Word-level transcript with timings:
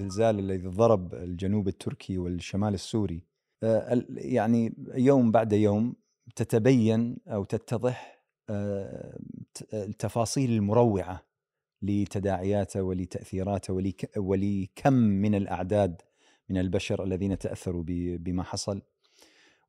الزلزال 0.00 0.38
الذي 0.38 0.66
ضرب 0.68 1.14
الجنوب 1.14 1.68
التركي 1.68 2.18
والشمال 2.18 2.74
السوري. 2.74 3.24
آه، 3.62 4.04
يعني 4.08 4.74
يوم 4.94 5.30
بعد 5.30 5.52
يوم 5.52 5.94
تتبين 6.36 7.16
أو 7.28 7.44
تتضح 7.44 8.20
آه، 8.50 9.18
التفاصيل 9.74 10.50
المروعة 10.52 11.22
لتداعياته 11.82 12.82
ولتأثيراته 12.82 13.74
ولك- 13.74 14.10
ولكم 14.16 14.92
من 14.92 15.34
الأعداد 15.34 16.02
من 16.48 16.58
البشر 16.58 17.04
الذين 17.04 17.38
تأثروا 17.38 17.84
بما 18.18 18.42
حصل. 18.42 18.82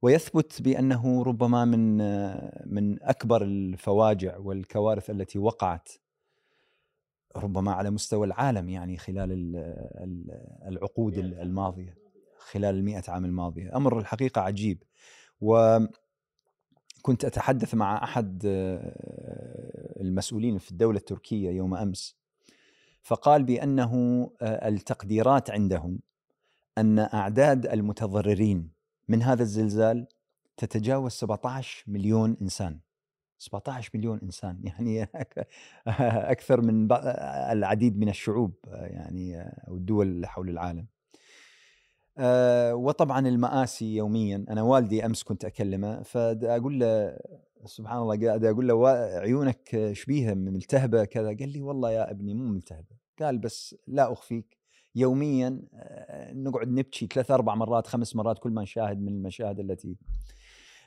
ويثبت 0.01 0.61
بأنه 0.61 1.23
ربما 1.23 1.65
من 1.65 2.01
آه، 2.01 2.63
من 2.65 3.03
أكبر 3.03 3.43
الفواجع 3.43 4.37
والكوارث 4.37 5.09
التي 5.09 5.39
وقعت 5.39 5.89
ربما 7.35 7.71
على 7.71 7.89
مستوى 7.89 8.27
العالم 8.27 8.69
يعني 8.69 8.97
خلال 8.97 9.31
ال- 9.31 9.55
ال- 10.03 10.47
العقود 10.67 11.17
الماضية 11.17 11.97
خلال 12.37 12.75
المئة 12.75 13.03
عام 13.07 13.25
الماضية. 13.25 13.75
أمر 13.75 13.99
الحقيقة 13.99 14.41
عجيب. 14.41 14.83
وكنت 15.41 15.89
أتحدث 17.25 17.75
مع 17.75 18.03
أحد 18.03 18.43
آه، 18.45 20.01
المسؤولين 20.01 20.57
في 20.57 20.71
الدولة 20.71 20.97
التركية 20.97 21.49
يوم 21.49 21.75
أمس 21.75 22.17
فقال 23.01 23.43
بأنه 23.43 23.93
آه، 24.41 24.67
التقديرات 24.67 25.49
عندهم 25.51 25.99
أن 26.77 26.99
أعداد 26.99 27.65
المتضررين 27.65 28.71
من 29.07 29.21
هذا 29.23 29.43
الزلزال 29.43 30.07
تتجاوز 30.57 31.11
17 31.11 31.83
مليون 31.87 32.37
إنسان. 32.41 32.79
17 33.41 33.89
مليون 33.95 34.19
إنسان. 34.23 34.59
يعني 34.67 35.07
أكثر 36.31 36.61
من 36.61 36.87
العديد 37.51 37.99
من 37.99 38.09
الشعوب 38.09 38.53
يعني 38.67 39.41
أو 39.67 39.75
الدول 39.75 40.25
حول 40.25 40.49
العالم. 40.49 40.87
آه، 42.17 42.75
وطبعا 42.75 43.27
المآسي 43.27 43.95
يوميا. 43.95 44.45
أنا 44.49 44.61
والدي 44.61 45.05
أمس 45.05 45.23
كنت 45.23 45.45
أكلمه 45.45 46.01
فاقول 46.03 46.79
له 46.79 47.17
سبحان 47.65 47.97
الله 47.97 48.27
قاعد 48.27 48.45
أقول 48.45 48.67
له 48.67 48.73
"وا- 48.73 49.19
عيونك 49.19 49.89
شبيهة 49.93 50.33
ملتهبة 50.33 51.05
كذا. 51.05 51.27
قال 51.27 51.49
لي 51.49 51.61
والله 51.61 51.91
يا 51.91 52.11
ابني 52.11 52.33
مو 52.33 52.43
ملتهبة. 52.47 52.95
قال 53.19 53.37
بس 53.37 53.75
لا 53.87 54.11
أخفيك. 54.13 54.57
يوميا 54.95 55.61
آه، 55.73 56.33
نقعد 56.33 56.67
نبكي 56.67 57.07
ثلاث 57.13 57.31
أربع 57.31 57.55
مرات 57.55 57.87
خمس 57.87 58.15
مرات 58.15 58.39
كل 58.39 58.51
ما 58.51 58.61
نشاهد 58.61 59.01
من 59.01 59.07
المشاهد 59.07 59.59
التي 59.59 59.97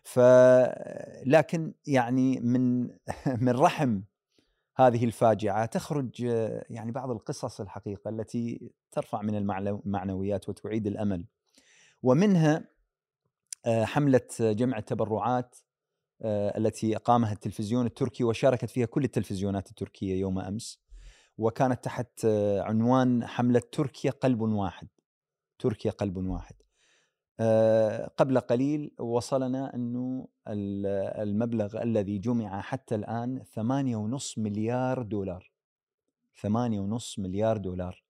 ف 0.05 0.19
لكن 1.27 1.75
يعني 1.87 2.41
من 2.41 2.83
من 3.45 3.49
رحم 3.49 4.01
هذه 4.77 5.05
الفاجعة 5.05 5.67
تخرج 5.67 6.21
يعني 6.71 6.93
بعض 6.93 7.11
القصص 7.11 7.61
الحقيقة 7.61 8.09
التي 8.09 8.73
ترفع 8.93 9.23
من 9.23 9.35
المعنو- 9.35 9.81
المعنويات 9.87 10.49
وتعيد 10.49 10.87
الأمل. 10.87 11.25
ومنها 12.03 12.65
آه، 13.67 13.85
حملة 13.85 14.21
جمع 14.41 14.79
التبرعات 14.79 15.57
آه، 16.23 16.59
التي 16.59 16.97
أقامها 16.97 17.33
التلفزيون 17.33 17.87
التركي 17.87 18.25
وشاركت 18.25 18.71
فيها 18.71 18.87
كل 18.87 19.05
التلفزيونات 19.05 19.71
التركية 19.71 20.21
يوم 20.21 20.39
أمس. 20.39 20.81
وكانت 21.39 21.85
تحت 21.85 22.25
آه، 22.25 22.63
عنوان 22.63 23.27
حملة 23.27 23.63
تركيا 23.73 24.11
قلب 24.11 24.41
واحد. 24.41 24.89
تركيا 25.59 25.91
قلب 25.91 26.17
واحد. 26.17 26.55
قبل 28.17 28.41
قليل 28.41 28.91
وصلنا 28.99 29.75
ال- 29.75 30.87
المبلغ 31.23 31.83
الذي 31.83 32.19
جمع 32.19 32.61
حتى 32.61 32.95
الآن 32.95 33.43
ثمانية 33.43 33.97
ونص 33.97 34.39
مليار 34.39 35.03
دولار. 35.03 35.53
ثمانية 36.41 36.81
ونص 36.81 37.19
مليار 37.19 37.57
دولار. 37.57 38.05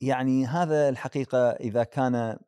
يعني 0.00 0.46
هذا 0.46 0.88
الحقيقة 0.88 1.50
إذا 1.50 1.84
كان 1.84 2.38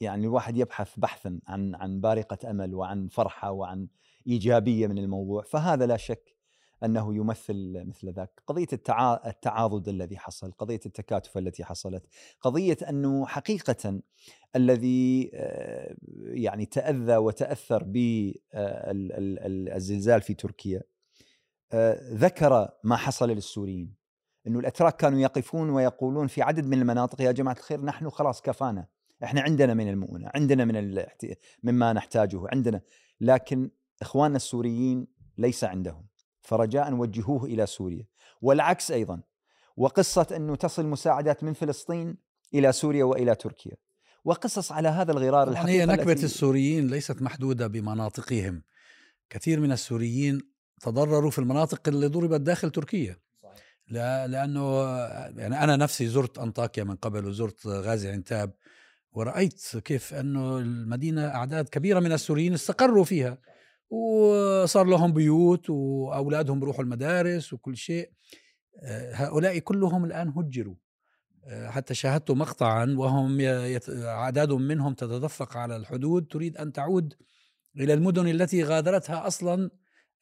يعني 0.00 0.26
الواحد 0.26 0.56
يبحث 0.56 0.98
بحثا 0.98 1.40
عن 1.46 1.74
عن 1.74 2.00
بارقة 2.00 2.50
أمل 2.50 2.74
وعن 2.74 3.08
فرحة 3.08 3.50
وعن 3.50 3.88
إيجابية 4.26 4.86
من 4.86 4.98
الموضوع 4.98 5.42
فهذا 5.42 5.86
لا 5.86 5.96
شك 5.96 6.36
أنه 6.84 7.14
يمثل 7.14 7.82
مثل 7.86 8.12
ذاك. 8.12 8.42
قضية 8.46 8.66
التعا- 8.72 9.26
التعاضد 9.26 9.88
الذي 9.88 10.18
حصل 10.18 10.52
قضية 10.52 10.80
التكاتف 10.86 11.38
التي 11.38 11.64
حصلت 11.64 12.02
قضية 12.40 12.76
أنه 12.88 13.26
حقيقة 13.26 14.00
الذي 14.56 15.30
آه، 15.34 15.96
يعني 16.16 16.66
تأذى 16.66 17.16
وتأثر 17.16 17.84
بالزلزال 18.54 20.22
في 20.22 20.34
تركيا 20.34 20.82
آه، 21.72 22.00
ذكر 22.12 22.68
ما 22.84 22.96
حصل 22.96 23.30
للسوريين. 23.30 23.94
إنه 24.46 24.58
الأتراك 24.58 24.96
كانوا 24.96 25.18
يقفون 25.20 25.70
ويقولون 25.70 26.26
في 26.26 26.42
عدد 26.42 26.64
من 26.66 26.78
المناطق 26.80 27.20
يا 27.20 27.32
جماعة 27.32 27.54
الخير 27.54 27.84
نحن 27.84 28.10
خلاص 28.10 28.40
كفانا 28.42 28.86
إحنا 29.24 29.40
عندنا 29.40 29.74
من 29.74 29.88
المؤونة 29.88 30.30
عندنا 30.34 30.64
من 30.64 31.04
مما 31.62 31.92
نحتاجه 31.92 32.40
عندنا. 32.52 32.80
لكن 33.20 33.70
إخواننا 34.02 34.36
السوريين 34.36 35.06
ليس 35.38 35.64
عندهم. 35.64 36.09
فرجاء 36.42 36.92
وجهوه 36.94 37.44
إلى 37.44 37.66
سوريا. 37.66 38.06
والعكس 38.42 38.90
أيضا 38.90 39.20
وقصة 39.76 40.26
أنه 40.36 40.56
تصل 40.56 40.86
مساعدات 40.86 41.44
من 41.44 41.52
فلسطين 41.52 42.16
إلى 42.54 42.72
سوريا 42.72 43.04
وإلى 43.04 43.34
تركيا. 43.34 43.76
وقصص 44.24 44.72
على 44.72 44.88
هذا 44.88 45.12
الغرار 45.12 45.48
الحقيقة 45.48 45.70
هي 45.70 45.86
نكبة 45.86 46.12
التي- 46.12 46.24
السوريين 46.24 46.86
ليست 46.86 47.22
محدودة 47.22 47.66
بمناطقهم. 47.66 48.62
كثير 49.30 49.60
من 49.60 49.72
السوريين 49.72 50.40
تضرروا 50.80 51.30
في 51.30 51.38
المناطق 51.38 51.88
اللي 51.88 52.06
ضربت 52.06 52.40
داخل 52.40 52.70
تركيا. 52.70 53.16
لا 53.88 54.26
لأنه 54.26 54.82
يعني 55.40 55.64
أنا 55.64 55.76
نفسي 55.76 56.06
زرت 56.08 56.38
أنطاكيا 56.38 56.84
من 56.84 56.96
قبل 56.96 57.26
وزرت 57.26 57.66
غازي 57.66 58.10
عنتاب. 58.10 58.52
ورأيت 59.12 59.76
كيف 59.84 60.14
أنه 60.14 60.58
المدينة 60.58 61.26
أعداد 61.26 61.68
كبيرة 61.68 62.00
من 62.00 62.12
السوريين 62.12 62.54
استقروا 62.54 63.04
فيها. 63.04 63.38
وصار 63.90 64.86
لهم 64.86 65.12
بيوت 65.12 65.70
وأولادهم 65.70 66.60
بيروحوا 66.60 66.84
المدارس 66.84 67.52
وكل 67.52 67.76
شيء. 67.76 68.10
آه، 68.82 69.12
هؤلاء 69.14 69.58
كلهم 69.58 70.04
الآن 70.04 70.28
هجروا. 70.28 70.74
آه، 71.44 71.68
حتى 71.70 71.94
شاهدت 71.94 72.30
مقطعا 72.30 72.94
وهم 72.98 73.40
يت- 73.40 73.88
أعداد 73.90 74.52
منهم 74.52 74.94
تتدفق 74.94 75.56
على 75.56 75.76
الحدود. 75.76 76.26
تريد 76.26 76.56
أن 76.56 76.72
تعود 76.72 77.14
إلى 77.76 77.94
المدن 77.94 78.28
التي 78.28 78.64
غادرتها 78.64 79.26
أصلا 79.26 79.70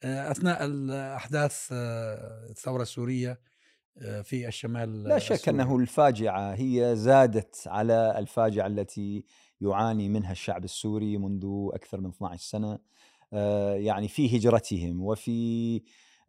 آه، 0.03 0.31
أثناء 0.31 0.65
الأحداث 0.65 1.69
آه، 1.71 2.47
الثورة 2.49 2.81
السورية 2.81 3.39
آه، 4.01 4.21
في 4.21 4.47
الشمال 4.47 5.03
لا 5.03 5.19
شك 5.19 5.31
السوري. 5.31 5.55
أنه 5.55 5.75
الفاجعة 5.77 6.53
هي 6.53 6.91
زادت 6.95 7.63
على 7.67 8.15
الفاجعة 8.19 8.67
التي 8.67 9.25
يعاني 9.61 10.09
منها 10.09 10.31
الشعب 10.31 10.63
السوري 10.63 11.17
منذ 11.17 11.45
أكثر 11.73 11.99
من 12.01 12.09
12 12.09 12.41
سنة. 12.49 12.79
يعني 13.75 14.07
في 14.07 14.37
هجرتهم 14.37 15.03
وفي 15.03 15.81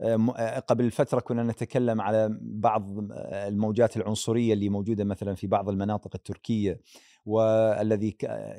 آه، 0.03 0.35
آه، 0.37 0.59
قبل 0.59 0.91
فترة 0.91 1.21
كنا 1.21 1.43
نتكلم 1.43 2.01
على 2.01 2.39
بعض 2.41 3.13
آه، 3.13 3.49
الموجات 3.49 3.97
العنصرية 3.97 4.53
اللي 4.53 4.69
موجودة 4.69 5.05
مثلا 5.05 5.35
في 5.35 5.47
بعض 5.47 5.69
المناطق 5.69 6.11
التركية 6.15 6.81
والذي 7.27 8.11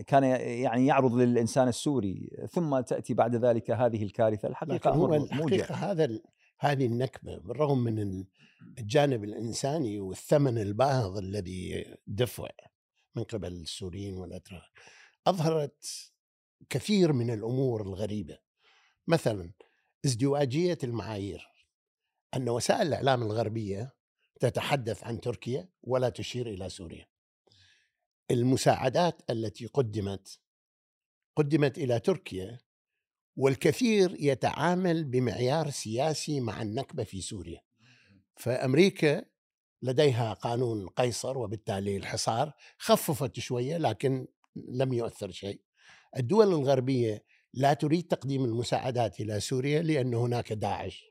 كان 0.07 0.23
يعني 0.23 0.85
يعرض 0.85 1.13
للإنسان 1.13 1.67
السوري. 1.67 2.29
ثم 2.51 2.79
تأتي 2.79 3.13
بعد 3.13 3.35
ذلك 3.35 3.71
هذه 3.71 4.03
الكارثة. 4.03 4.47
لكن 4.47 4.51
الحقيقة 4.51 4.89
هو 4.91 5.15
الحقيقة 5.15 5.75
هذا 5.75 6.19
هذه 6.59 6.85
النكبة 6.85 7.37
بالرغم 7.37 7.77
من 7.77 7.99
ال- 7.99 8.27
الجانب 8.79 9.23
الإنساني 9.23 9.99
والثمن 9.99 10.57
الباهظ 10.57 11.17
الذي 11.17 11.85
دفع 12.07 12.47
من 13.15 13.23
قبل 13.23 13.51
السوريين 13.51 14.17
والأتراك 14.17 14.71
أظهرت 15.27 16.10
كثير 16.69 17.13
من 17.13 17.29
الأمور 17.29 17.81
الغريبة. 17.81 18.39
مثلا 19.07 19.51
ازدواجية 20.05 20.77
المعايير. 20.83 21.47
أن 22.35 22.49
وسائل 22.49 22.87
الإعلام 22.87 23.23
الغربية 23.23 23.95
تتحدث 24.39 25.03
عن 25.03 25.21
تركيا 25.21 25.69
ولا 25.83 26.09
تشير 26.09 26.47
إلى 26.47 26.69
سوريا. 26.69 27.05
المساعدات 28.31 29.21
التي 29.29 29.65
قدمت 29.65 30.39
قدمت 31.35 31.77
إلى 31.77 31.99
تركيا 31.99 32.59
والكثير 33.35 34.15
يتعامل 34.19 35.03
بمعيار 35.03 35.69
سياسي 35.69 36.39
مع 36.39 36.61
النكبة 36.61 37.03
في 37.03 37.21
سوريا. 37.21 37.61
فأمريكا 38.35 39.25
لديها 39.81 40.33
قانون 40.33 40.87
قيصر 40.87 41.37
وبالتالي 41.37 41.97
الحصار 41.97 42.53
خففت 42.77 43.39
شوية 43.39 43.77
لكن 43.77 44.27
لم 44.55 44.93
يؤثر 44.93 45.31
شيء. 45.31 45.61
الدول 46.17 46.47
الغربية 46.47 47.23
لا 47.53 47.73
تريد 47.73 48.03
تقديم 48.03 48.45
المساعدات 48.45 49.19
إلى 49.19 49.39
سوريا 49.39 49.81
لأن 49.81 50.13
هناك 50.13 50.53
داعش. 50.53 51.05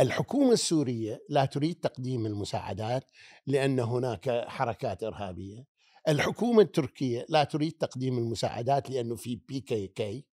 الحكومة 0.00 0.52
السورية 0.52 1.20
لا 1.28 1.44
تريد 1.44 1.74
تقديم 1.74 2.26
المساعدات 2.26 3.04
لأن 3.46 3.80
هناك 3.80 4.44
حركات 4.48 5.02
إرهابية. 5.02 5.66
الحكومة 6.08 6.62
التركية 6.62 7.26
لا 7.28 7.44
تريد 7.44 7.72
تقديم 7.72 8.18
المساعدات 8.18 8.90
لأنه 8.90 9.16
في 9.16 9.36
بي 9.48 9.60
كي 9.60 9.86
كي 9.86 10.26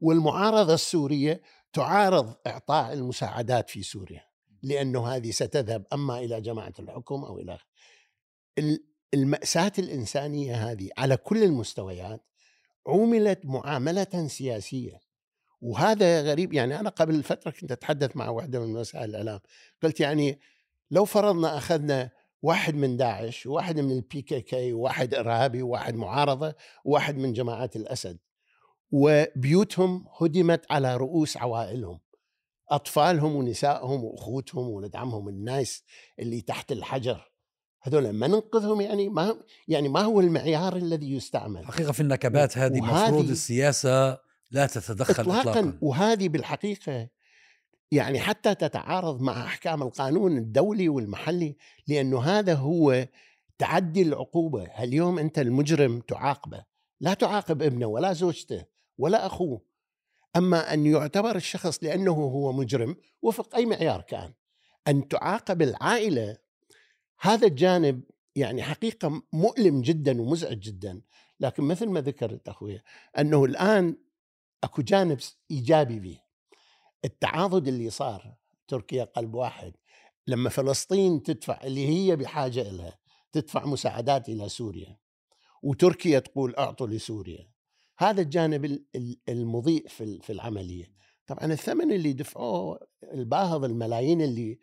والمعارضة 0.00 0.74
السورية 0.74 1.42
تعارض 1.72 2.34
إعطاء 2.46 2.92
المساعدات 2.92 3.70
في 3.70 3.82
سوريا 3.82 4.24
لأنه 4.62 5.06
هذه 5.08 5.30
ستذهب 5.30 5.86
أما 5.92 6.18
إلى 6.18 6.40
جماعة 6.40 6.72
الحكم 6.78 7.24
أو 7.24 7.38
إلى 7.38 7.58
ال- 8.58 8.84
المأساة 9.14 9.72
الإنسانية 9.78 10.70
هذه 10.70 10.88
على 10.98 11.16
كل 11.16 11.42
المستويات 11.42 12.26
عُملت 12.86 13.46
معاملة 13.46 14.26
سياسية. 14.28 15.00
وهذا 15.60 16.22
غريب 16.22 16.52
يعني 16.52 16.80
أنا 16.80 16.90
قبل 16.90 17.22
فترة 17.22 17.50
كنت 17.50 17.72
أتحدث 17.72 18.16
مع 18.16 18.28
واحدة 18.28 18.60
من 18.60 18.76
وسائل 18.76 19.10
الإعلام 19.10 19.40
قلت 19.82 20.00
يعني 20.00 20.40
لو 20.90 21.04
فرضنا 21.04 21.58
أخذنا 21.58 22.10
واحد 22.42 22.74
من 22.74 22.96
داعش 22.96 23.46
وواحد 23.46 23.80
من 23.80 23.92
البي 23.92 24.22
كي 24.22 24.40
كي 24.40 24.72
وواحد 24.72 25.14
إرهابي 25.14 25.62
وواحد 25.62 25.94
معارضة 25.94 26.54
وواحد 26.84 27.16
من 27.16 27.32
جماعات 27.32 27.76
الأسد 27.76 28.18
وبيوتهم 28.90 30.06
هدمت 30.20 30.72
على 30.72 30.96
رؤوس 30.96 31.36
عوائلهم 31.36 32.00
أطفالهم 32.70 33.36
ونسائهم 33.36 34.04
وأخوتهم 34.04 34.68
وولد 34.68 34.96
عمهم 34.96 35.28
الناس 35.28 35.84
اللي 36.18 36.40
تحت 36.40 36.72
الحجر. 36.72 37.29
هذول 37.82 38.10
ما 38.10 38.26
ننقذهم 38.26 38.80
يعني 38.80 39.08
ما 39.08 39.36
يعني 39.68 39.88
ما 39.88 40.00
هو 40.00 40.20
المعيار 40.20 40.76
الذي 40.76 41.12
يستعمل. 41.12 41.66
حقيقة 41.66 41.92
في 41.92 42.00
النكبات 42.00 42.58
هذه 42.58 42.80
وهذه- 42.80 43.04
مفروض 43.08 43.30
السياسة 43.30 44.18
لا 44.50 44.66
تتدخل 44.66 45.22
إطلاقا, 45.22 45.40
إطلاقا. 45.40 45.78
وهذه 45.80 46.28
بالحقيقة 46.28 47.08
يعني 47.92 48.20
حتى 48.20 48.54
تتعارض 48.54 49.20
مع 49.20 49.44
أحكام 49.44 49.82
القانون 49.82 50.36
الدولي 50.38 50.88
والمحلي 50.88 51.56
لأنه 51.88 52.20
هذا 52.20 52.54
هو 52.54 53.06
تعدي 53.58 54.02
العقوبة. 54.02 54.62
اليوم 54.64 55.18
أنت 55.18 55.38
المجرم 55.38 56.00
تعاقبه. 56.00 56.64
لا 57.00 57.14
تعاقب 57.14 57.62
ابنه 57.62 57.86
ولا 57.86 58.12
زوجته 58.12 58.64
ولا 58.98 59.26
أخوه. 59.26 59.60
أما 60.36 60.74
أن 60.74 60.86
يعتبر 60.86 61.36
الشخص 61.36 61.84
لأنه 61.84 62.12
هو 62.12 62.52
مجرم 62.52 62.96
وفق 63.22 63.54
أي 63.56 63.66
معيار 63.66 64.00
كان. 64.00 64.32
أن 64.88 65.08
تعاقب 65.08 65.62
العائلة 65.62 66.36
هذا 67.20 67.46
الجانب 67.46 68.02
يعني 68.36 68.62
حقيقة 68.62 69.22
مؤلم 69.32 69.82
جدا 69.82 70.22
ومزعج 70.22 70.58
جدا. 70.58 71.02
لكن 71.40 71.62
مثل 71.62 71.88
ما 71.88 72.00
ذكرت 72.00 72.48
أخوي 72.48 72.82
أنه 73.18 73.44
الآن 73.44 73.96
أكو 74.64 74.82
جانب 74.82 75.18
إيجابي 75.50 76.00
به 76.00 76.18
التعاضد 77.04 77.68
اللي 77.68 77.90
صار 77.90 78.34
تركيا 78.68 79.04
قلب 79.04 79.34
واحد 79.34 79.72
لما 80.26 80.50
فلسطين 80.50 81.22
تدفع 81.22 81.60
اللي 81.64 81.88
هي 81.88 82.16
بحاجة 82.16 82.60
إلها 82.60 82.98
تدفع 83.32 83.66
مساعدات 83.66 84.28
إلى 84.28 84.48
سوريا 84.48 84.98
وتركيا 85.62 86.18
تقول 86.18 86.54
أعطوا 86.54 86.86
لسوريا. 86.86 87.50
هذا 87.98 88.20
الجانب 88.22 88.64
ال- 88.64 88.84
ال- 88.94 89.20
المضيء 89.28 89.88
في 89.88 90.04
ال- 90.04 90.22
في 90.22 90.32
العملية. 90.32 90.92
طبعا 91.26 91.44
الثمن 91.44 91.92
اللي 91.92 92.12
دفعوه 92.12 92.80
الباهظ 93.12 93.64
الملايين 93.64 94.20
اللي 94.20 94.58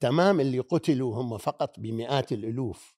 تمام 0.00 0.40
اللي 0.40 0.58
قتلوا 0.58 1.14
هم 1.16 1.38
فقط 1.38 1.80
بمئات 1.80 2.32
الألوف 2.32 2.96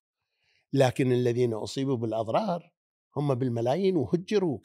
لكن 0.73 1.13
الذين 1.13 1.55
أصيبوا 1.55 1.97
بالأضرار 1.97 2.73
هم 3.17 3.35
بالملايين 3.35 3.97
وهجروا 3.97 4.59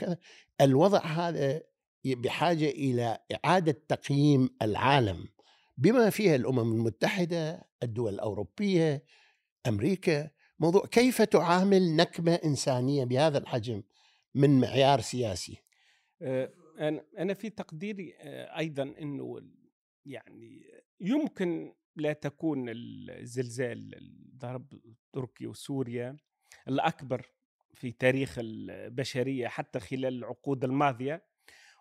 الوضع 0.61 1.05
هذا 1.05 1.61
بحاجة 2.05 2.69
إلى 2.69 3.17
إعادة 3.35 3.83
تقييم 3.87 4.49
العالم 4.61 5.27
بما 5.77 6.09
فيها 6.09 6.35
الأمم 6.35 6.71
المتحدة 6.73 7.67
الدول 7.83 8.13
الأوروبية 8.13 9.03
أمريكا. 9.67 10.29
موضوع 10.59 10.85
كيف 10.85 11.21
تعامل 11.21 11.95
نكبة 11.95 12.35
إنسانية 12.35 13.03
بهذا 13.03 13.37
الحجم 13.37 13.83
من 14.35 14.59
معيار 14.59 15.01
سياسي؟ 15.01 15.57
آه، 16.21 16.53
أنا 16.79 17.05
أنا 17.17 17.33
في 17.33 17.49
تقديري 17.49 18.13
آه، 18.19 18.57
أيضا 18.57 18.83
إنه 18.83 19.41
يعني 20.05 20.61
يمكن 21.01 21.73
لا 21.95 22.13
تكون 22.13 22.66
الزلزال 22.69 23.95
ضرب 24.38 24.74
تركيا 25.13 25.48
وسوريا 25.48 26.18
الأكبر 26.68 27.25
في 27.74 27.92
تاريخ 27.92 28.36
البشرية 28.40 29.48
حتى 29.48 29.80
خلال 29.80 30.06
العقود 30.18 30.63
الماضية 30.63 31.24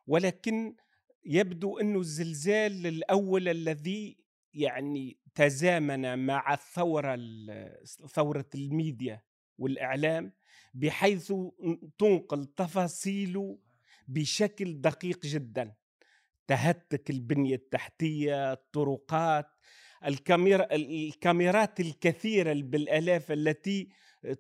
ولكن 0.07 0.77
يبدو 1.25 1.79
أنه 1.79 1.99
الزلزال 2.01 2.87
الأول 2.87 3.49
الذي 3.49 4.19
يعني 4.55 5.19
تزامن 5.35 6.27
مع 6.27 6.55
الثوره 6.55 7.15
ال- 7.15 7.87
ثورة 8.09 8.47
الميديا 8.55 9.23
والإعلام 9.59 10.33
بحيث 10.75 11.33
تنقل 11.99 12.47
تفاصيله 12.47 13.59
بشكل 14.09 14.81
دقيق 14.81 15.27
جدا. 15.27 15.75
تهتك 16.47 17.11
البنية 17.11 17.55
التحتية 17.55 18.53
الطرقات 18.53 19.47
الكاميرا 20.07 20.75
الكاميرات 20.75 21.81
الكثيرة 21.81 22.53
بالآلاف 22.53 23.33
التي 23.33 23.89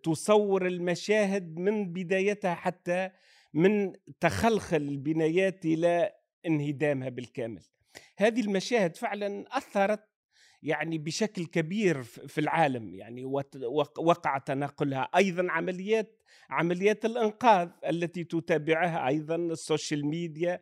تصور 0.02 0.66
المشاهد 0.66 1.58
من 1.58 1.92
بدايتها 1.92 2.54
حتى 2.54 3.10
من 3.54 3.92
تخلخل 4.20 4.76
البنايات 4.76 5.64
إلى 5.64 6.12
انهدامها 6.46 7.08
بالكامل. 7.08 7.62
هذه 8.18 8.40
المشاهد 8.40 8.96
فعلا 8.96 9.44
أثرت 9.56 10.04
يعني 10.62 10.98
بشكل 10.98 11.46
كبير 11.46 12.02
في 12.02 12.40
العالم 12.40 12.94
يعني 12.94 13.24
وقع 13.98 14.38
تناقلها. 14.38 15.08
أيضا 15.16 15.46
عمليات 15.50 16.22
عمليات 16.50 17.04
الإنقاذ 17.04 17.68
التي 17.88 18.24
تتابعها 18.24 19.08
أيضا 19.08 19.36
السوشيال 19.36 20.06
ميديا 20.06 20.60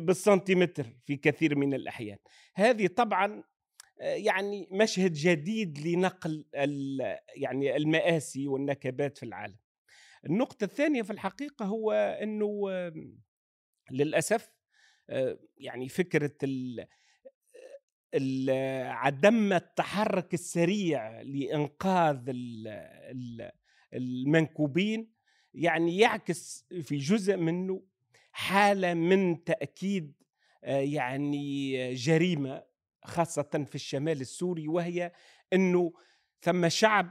بالسنتيمتر 0.00 0.86
في 1.04 1.16
كثير 1.16 1.56
من 1.56 1.74
الأحيان. 1.74 2.18
هذه 2.54 2.86
طبعا 2.86 3.42
آه، 4.00 4.14
يعني 4.14 4.68
مشهد 4.70 5.12
جديد 5.12 5.78
لنقل 5.86 6.44
يعني 7.36 7.76
المآسي 7.76 8.48
والنكبات 8.48 9.18
في 9.18 9.22
العالم. 9.26 9.56
النقطة 10.26 10.64
الثانية 10.64 11.02
في 11.02 11.10
الحقيقة 11.12 11.64
هو 11.64 11.92
أنه 11.92 12.62
آم، 12.70 13.18
للأسف 13.90 14.50
آه، 15.10 15.38
يعني 15.56 15.88
فكرة 15.88 16.36
عدم 18.86 19.52
التحرك 19.52 20.34
السريع 20.34 21.20
لإنقاذ 21.20 22.28
ال- 22.28 22.68
ال- 23.10 23.50
المنكوبين 23.94 25.12
يعني 25.54 25.98
يعكس 25.98 26.66
في 26.82 26.96
جزء 26.96 27.36
منه 27.36 27.82
حالة 28.32 28.94
من 28.94 29.44
تأكيد 29.44 30.12
آه، 30.64 30.80
يعني 30.80 31.94
جريمة 31.94 32.62
خاصة 33.04 33.66
في 33.68 33.74
الشمال 33.74 34.20
السوري 34.20 34.68
وهي 34.68 35.12
أنه 35.52 35.92
ثم 36.40 36.68
شعب 36.68 37.10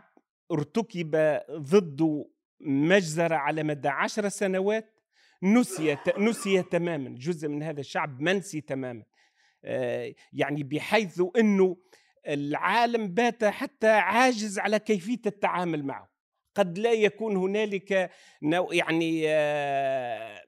ارتكب 0.51 1.39
ضده 1.51 2.29
مجزرة 2.59 3.35
على 3.35 3.63
مدى 3.63 3.87
عشر 3.87 4.29
سنوات 4.29 4.97
نسي 5.43 5.97
نسي 6.17 6.63
تماما 6.63 7.09
جزء 7.09 7.47
من 7.47 7.63
هذا 7.63 7.79
الشعب 7.79 8.21
منسي 8.21 8.61
تماما. 8.61 9.03
آه، 9.63 10.13
يعني 10.33 10.63
بحيث 10.63 11.21
إنه 11.37 11.77
العالم 12.27 13.07
بات 13.07 13.43
حتى 13.43 13.87
عاجز 13.87 14.59
على 14.59 14.79
كيفية 14.79 15.21
التعامل 15.25 15.85
معه. 15.85 16.09
قد 16.55 16.77
لا 16.77 16.91
يكون 16.91 17.35
هنالك 17.35 18.11
نوع 18.43 18.73
يعني 18.73 19.23
آه، 19.27 20.43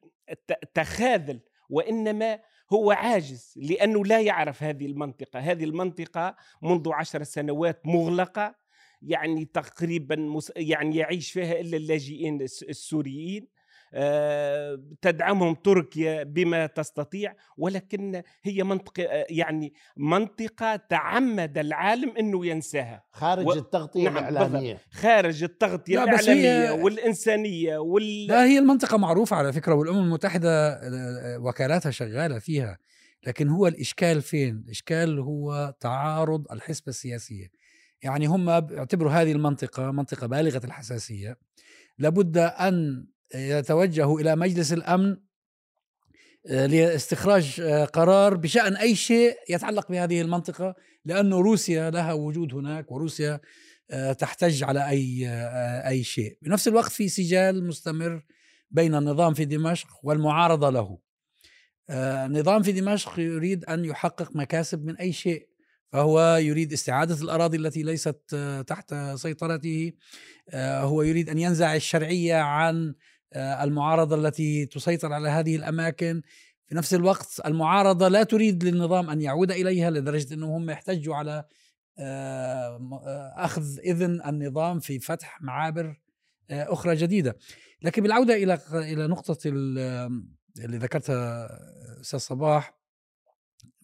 تخاذل 0.74 1.40
وإنما 1.70 2.40
هو 2.74 2.92
عاجز 2.92 3.54
لأنه 3.56 4.06
لا 4.06 4.22
يعرف 4.22 4.64
هذه 4.64 4.86
المنطقة. 4.86 5.40
هذه 5.40 5.64
المنطقة 5.64 6.36
منذ 6.62 6.90
عشر 6.94 7.24
سنوات 7.24 7.82
مغلقة 7.86 8.56
يعني 9.02 9.46
تقريبا 9.46 10.40
يعني 10.56 10.98
يعيش 10.98 11.32
فيها 11.32 11.60
إلا 11.60 11.78
اللاجئين 11.78 12.42
الس- 12.42 12.64
السوريين. 12.64 13.48
تدعمهم 15.02 15.54
تركيا 15.56 16.24
بما 16.24 16.66
تستطيع 16.66 17.36
ولكن 17.58 18.22
هي 18.44 18.64
منطقه 18.64 19.04
آه، 19.04 19.26
يعني 19.30 19.74
منطقة 19.98 20.76
تعمد 20.76 21.58
العالم 21.58 22.14
إنه 22.20 22.46
ينساها. 22.46 23.04
خارج 23.12 23.48
و- 23.48 23.54
التغطية 23.54 24.04
نعم، 24.10 24.18
الإعلامية. 24.18 24.78
خارج 24.92 25.44
التغطية 25.44 26.06
لا، 26.06 26.16
بس 26.16 26.30
هي- 26.30 26.34
الإعلامية 26.58 26.84
والإنسانية 26.84 27.78
وال 27.78 28.28
لا 28.28 28.44
هي 28.46 28.60
المنطقة 28.60 28.98
معروفة 28.98 29.36
على 29.36 29.54
فكرة 29.54 29.74
والأمم 29.74 30.00
المتحدة 30.04 30.70
آه، 30.74 31.38
وكالاتها 31.40 31.92
شغالة 31.92 32.40
فيها. 32.40 32.78
لكن 33.28 33.50
هو 33.50 33.68
الإشكال 33.68 34.22
فين؟ 34.22 34.64
الإشكال 34.66 35.20
هو 35.20 35.74
تعارض 35.80 36.52
الحسبة 36.52 36.88
السياسية. 36.88 37.48
يعني 38.04 38.26
هم 38.26 38.60
بيعتبروا 38.60 39.12
هذه 39.12 39.32
المنطقة 39.32 39.92
منطقة 39.92 40.28
بالغة 40.28 40.62
الحساسية. 40.66 41.38
لابد 41.98 42.38
أن 42.38 43.06
يتوجهوا 43.36 44.20
إلى 44.20 44.36
مجلس 44.36 44.74
الأمن 44.74 45.18
آه، 46.48 46.66
لاستخراج 46.66 47.62
آه، 47.62 47.86
قرار 47.86 48.38
بشأن 48.38 48.76
أي 48.76 48.96
شيء 48.96 49.36
يتعلق 49.50 49.92
بهذه 49.92 50.22
المنطقة 50.22 50.76
لأنه 51.06 51.40
روسيا 51.40 51.90
لها 51.90 52.14
وجود 52.14 52.54
هناك 52.54 52.92
وروسيا 52.92 53.40
آه، 53.92 54.14
تحتج 54.14 54.64
على 54.64 54.80
آه، 55.26 55.88
أي 55.88 56.04
شيء. 56.04 56.38
بنفس 56.42 56.68
الوقت 56.68 56.92
في 56.92 57.10
سجال 57.10 57.68
مستمر 57.68 58.24
بين 58.72 58.96
النظام 58.96 59.34
في 59.34 59.46
دمشق 59.46 59.88
والمعارضة 60.04 60.70
له. 60.70 61.00
آه، 61.90 62.28
نظام 62.28 62.64
في 62.64 62.72
دمشق 62.72 63.20
يريد 63.20 63.66
أن 63.66 63.86
يحقق 63.86 64.36
مكاسب 64.36 64.86
من 64.86 64.98
أي 64.98 65.14
شيء 65.14 65.50
فهو 65.92 66.36
يريد 66.36 66.74
استعادة 66.74 67.22
الأراضي 67.22 67.58
التي 67.58 67.84
ليست 67.84 68.36
تحت 68.68 68.96
سيطرته 69.16 69.92
هو 70.56 71.02
يريد 71.02 71.30
أن 71.30 71.40
ينزع 71.40 71.76
الشرعية 71.76 72.36
عن 72.36 72.94
المعارضة 73.36 74.16
التي 74.16 74.66
تسيطر 74.66 75.14
على 75.14 75.30
هذه 75.30 75.56
الأماكن. 75.56 76.22
في 76.66 76.76
نفس 76.76 76.94
الوقت 76.94 77.42
المعارضة 77.46 78.08
لا 78.08 78.24
تريد 78.24 78.64
للنظام 78.64 79.10
أن 79.10 79.22
يعود 79.22 79.52
إليها 79.52 79.90
لدرجة 79.90 80.34
انهم 80.34 80.50
هم 80.50 80.70
يحتجوا 80.70 81.16
على 81.16 81.46
أخذ 83.36 83.80
إذن 83.80 84.22
النظام 84.26 84.80
في 84.80 85.00
فتح 85.00 85.42
معابر 85.42 86.02
أخرى 86.52 86.96
جديدة. 86.96 87.38
لكن 87.82 88.04
بالعودة 88.04 88.34
إلى 88.34 88.60
إلى 88.74 89.08
نقطة 89.08 89.38
اللي 89.46 90.78
ذكرتها 90.78 91.50
أستاذ 92.02 92.20
صباح 92.20 92.80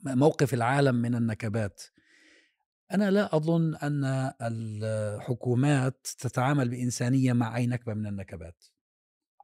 موقف 0.03 0.53
العالم 0.53 0.95
من 0.95 1.15
النكبات. 1.15 1.83
أنا 2.91 3.11
لا 3.11 3.35
أظن 3.35 3.75
أن 3.75 4.31
الحكومات 4.41 6.07
تتعامل 6.17 6.69
بإنسانية 6.69 7.33
مع 7.33 7.57
أي 7.57 7.67
نكبة 7.67 7.93
من 7.93 8.07
النكبات. 8.07 8.63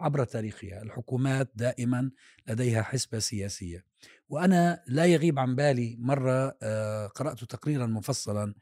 عبر 0.01 0.23
تاريخها. 0.23 0.81
الحكومات 0.81 1.51
دائما 1.55 2.11
لديها 2.47 2.81
حسبة 2.81 3.19
سياسية. 3.19 3.85
وأنا 4.29 4.83
لا 4.87 5.05
يغيب 5.05 5.39
عن 5.39 5.55
بالي 5.55 5.97
مرة 5.99 6.57
آه، 6.61 7.07
قرأت 7.07 7.43
تقريرا 7.43 7.85
مفصلا 7.85 8.53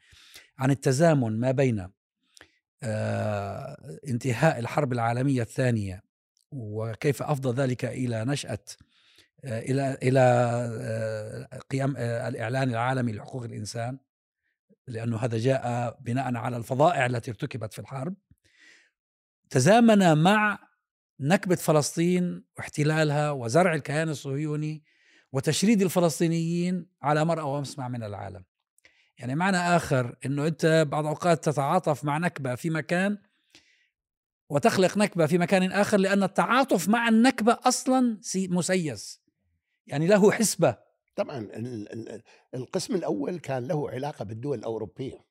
عن 0.58 0.72
التزامن 0.72 1.40
ما 1.40 1.52
بين 1.52 1.88
آه، 2.84 3.98
انتهاء 4.08 4.60
الحرب 4.60 4.94
العالمية 4.94 5.42
الثانية 5.42 6.04
وكيف 6.52 7.24
أفضى 7.24 7.62
ذلك 7.62 7.86
إلى 7.86 8.26
نشأة 8.26 8.60
آه، 9.46 9.98
إلى 10.04 10.28
آه، 10.82 11.60
قيام 11.72 11.98
الإعلان 11.98 12.70
العالمي 12.70 13.12
لحقوق 13.12 13.44
الإنسان 13.44 14.00
لأنه 14.88 15.18
هذا 15.18 15.38
جاء 15.38 15.98
بناء 16.02 16.36
على 16.36 16.58
الفظائع 16.58 17.06
التي 17.06 17.32
ارتكبت 17.32 17.74
في 17.74 17.80
الحرب. 17.80 18.16
تزامن 19.50 20.18
مع 20.18 20.69
نكبة 21.20 21.56
فلسطين 21.56 22.44
واحتلالها 22.58 23.32
وزرع 23.32 23.74
الكيان 23.74 24.10
الصهيوني 24.10 24.84
وتشريد 25.32 25.82
الفلسطينيين 25.82 26.88
على 27.02 27.26
مرأى 27.26 27.44
ومسمع 27.44 27.88
من 27.88 28.04
العالم. 28.04 28.44
يعني 29.18 29.36
معنى 29.36 29.58
آخر 29.58 30.16
أنه 30.26 30.48
أنت 30.48 30.86
بعض 30.92 31.04
الأوقات 31.04 31.46
تتعاطف 31.46 32.06
مع 32.06 32.18
نكبة 32.18 32.56
في 32.56 32.70
مكان 32.70 33.18
وتخلق 34.50 34.98
نكبة 34.98 35.26
في 35.26 35.38
مكان 35.38 35.72
آخر 35.72 35.98
لأن 35.98 36.24
التعاطف 36.24 36.90
مع 36.90 37.10
النكبة 37.10 37.58
أصلا 37.64 38.20
مسيس. 38.36 39.22
يعني 39.88 40.08
له 40.08 40.32
حسبة. 40.32 40.78
طبعا 41.16 41.50
القسم 42.54 42.96
الأول 42.96 43.40
كان 43.40 43.68
له 43.68 43.90
علاقة 43.90 44.26
بالدول 44.26 44.58
الأوروبية. 44.58 45.26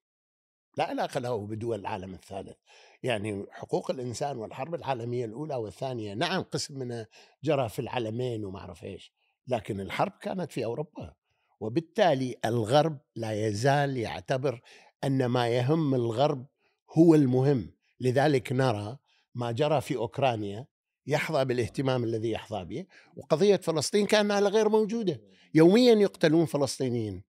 لا 0.77 0.85
علاقة 0.85 1.21
له 1.21 1.47
بدول 1.47 1.81
العالم 1.81 2.15
الثالث. 2.15 2.57
يعني 3.03 3.47
حقوق 3.51 3.91
الإنسان 3.91 4.37
والحرب 4.37 4.75
العالمية 4.75 5.25
الأولى 5.25 5.55
والثانية. 5.55 6.15
نعم 6.15 6.43
قسم 6.43 6.79
منها 6.79 7.07
جرى 7.45 7.69
في 7.69 7.79
العلمين 7.79 8.45
وما 8.45 8.59
أعرف 8.59 8.85
إيش 8.85 9.13
لكن 9.47 9.81
الحرب 9.81 10.13
كانت 10.21 10.53
في 10.53 10.65
أوروبا. 10.65 11.15
وبالتالي 11.61 12.37
الغرب 12.45 12.99
لا 13.17 13.47
يزال 13.47 13.97
يعتبر 13.97 14.61
أن 15.05 15.27
ما 15.27 15.49
يهم 15.49 15.95
الغرب 15.95 16.47
هو 16.91 17.15
المهم. 17.15 17.75
لذلك 18.01 18.53
نرى 18.53 18.99
ما 19.35 19.53
جرى 19.53 19.81
في 19.81 19.97
أوكرانيا 19.97 20.67
يحظى 21.07 21.45
بالاهتمام 21.45 22.05
الذي 22.05 22.31
يحظى 22.31 22.65
به 22.65 22.87
وقضية 23.17 23.57
فلسطين 23.57 24.07
كانها 24.07 24.41
غير 24.41 24.69
موجودة. 24.69 25.21
يوميا 25.55 25.95
يقتلون 25.95 26.47
فلسطينيين. 26.47 27.23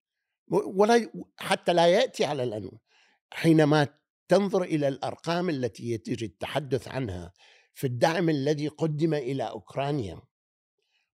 ولا 0.50 1.10
حتى 1.38 1.74
لا 1.74 1.88
يأتي 1.88 2.26
على 2.26 2.44
الأنو 2.44 2.80
حينما 3.32 3.88
تنظر 4.30 4.64
إلى 4.64 4.88
الأرقام 4.88 5.50
التي 5.50 5.92
يجري 5.92 6.26
التحدث 6.26 6.88
عنها 6.88 7.34
في 7.74 7.88
الدعم 7.88 8.30
الذي 8.30 8.68
قدم 8.68 9.14
إلى 9.14 9.44
أوكرانيا. 9.44 10.22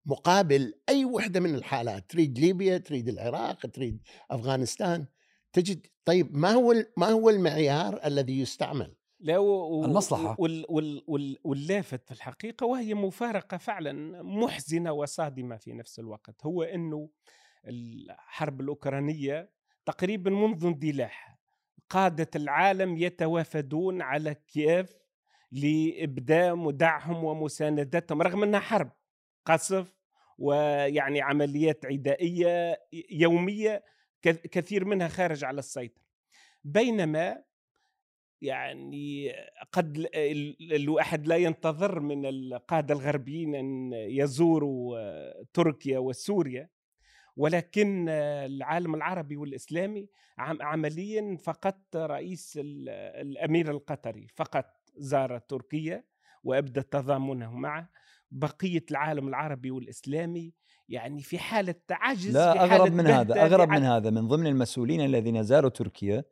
مقابل 0.05 0.73
أي 0.89 1.05
وحدة 1.05 1.39
من 1.39 1.55
الحالات 1.55 2.09
تريد 2.09 2.39
ليبيا 2.39 2.77
تريد 2.77 3.09
العراق 3.09 3.65
تريد 3.65 4.01
أفغانستان 4.31 5.05
تجد 5.53 5.87
طيب 6.05 6.37
ما 6.37 6.51
هو 6.51 6.75
ما 6.97 7.07
هو 7.07 7.29
المعيار 7.29 7.99
الذي 8.05 8.39
يستعمل؟ 8.39 8.95
لا 9.19 9.37
و... 9.37 9.85
المصلحة. 9.85 10.35
وال... 10.39 10.65
وال... 10.69 11.03
وال... 11.07 11.37
واللافت 11.43 12.05
في 12.05 12.11
الحقيقة 12.11 12.65
وهي 12.65 12.93
مفارقة 12.93 13.57
فعلا 13.57 14.23
محزنة 14.23 14.91
وصادمة 14.91 15.57
في 15.57 15.73
نفس 15.73 15.99
الوقت. 15.99 16.45
هو 16.45 16.63
أنه 16.63 17.09
الحرب 17.67 18.61
الأوكرانية 18.61 19.51
تقريبا 19.85 20.31
منذ 20.31 20.65
اندلاعها 20.65 21.34
قادة 21.89 22.29
العالم 22.35 22.97
يتوافدون 22.97 24.01
على 24.01 24.35
كييف 24.35 24.97
لإبداء 25.51 26.55
مدعهم 26.55 27.23
ومساندتهم 27.23 28.21
رغم 28.21 28.43
أنها 28.43 28.59
حرب 28.59 28.91
قصف 29.45 29.95
ويعني 30.37 31.21
عمليات 31.21 31.85
عدائية 31.85 32.77
يومية 33.11 33.83
كثير 34.23 34.85
منها 34.85 35.07
خارج 35.07 35.43
على 35.43 35.59
السيطرة. 35.59 36.03
بينما 36.63 37.43
يعني 38.41 39.33
قد 39.71 40.07
الواحد 40.61 41.27
لا 41.27 41.35
ينتظر 41.35 41.99
من 41.99 42.25
القادة 42.25 42.93
الغربيين 42.93 43.55
أن 43.55 43.93
يزوروا 43.93 45.43
تركيا 45.43 45.99
وسوريا. 45.99 46.69
ولكن 47.35 48.09
العالم 48.09 48.95
العربي 48.95 49.37
والإسلامي 49.37 50.09
عمليا 50.39 51.37
فقط 51.43 51.95
رئيس 51.95 52.59
الأمير 52.61 53.71
القطري 53.71 54.27
فقط 54.35 54.65
زار 54.97 55.37
تركيا 55.37 56.03
وأبدى 56.43 56.81
تضامنه 56.81 57.51
معه. 57.51 57.89
بقية 58.31 58.85
العالم 58.91 59.27
العربي 59.27 59.71
والإسلامي 59.71 60.53
يعني 60.89 61.21
في 61.21 61.37
حالة 61.37 61.75
تعجز 61.87 62.33
لا 62.33 62.63
أغرب 62.63 62.93
من 62.93 63.07
هذا 63.07 63.45
أغرب 63.45 63.69
من 63.69 63.83
هذا 63.83 64.09
من 64.09 64.27
ضمن 64.27 64.47
المسؤولين 64.47 65.01
الذين 65.01 65.43
زاروا 65.43 65.69
تركيا 65.69 66.23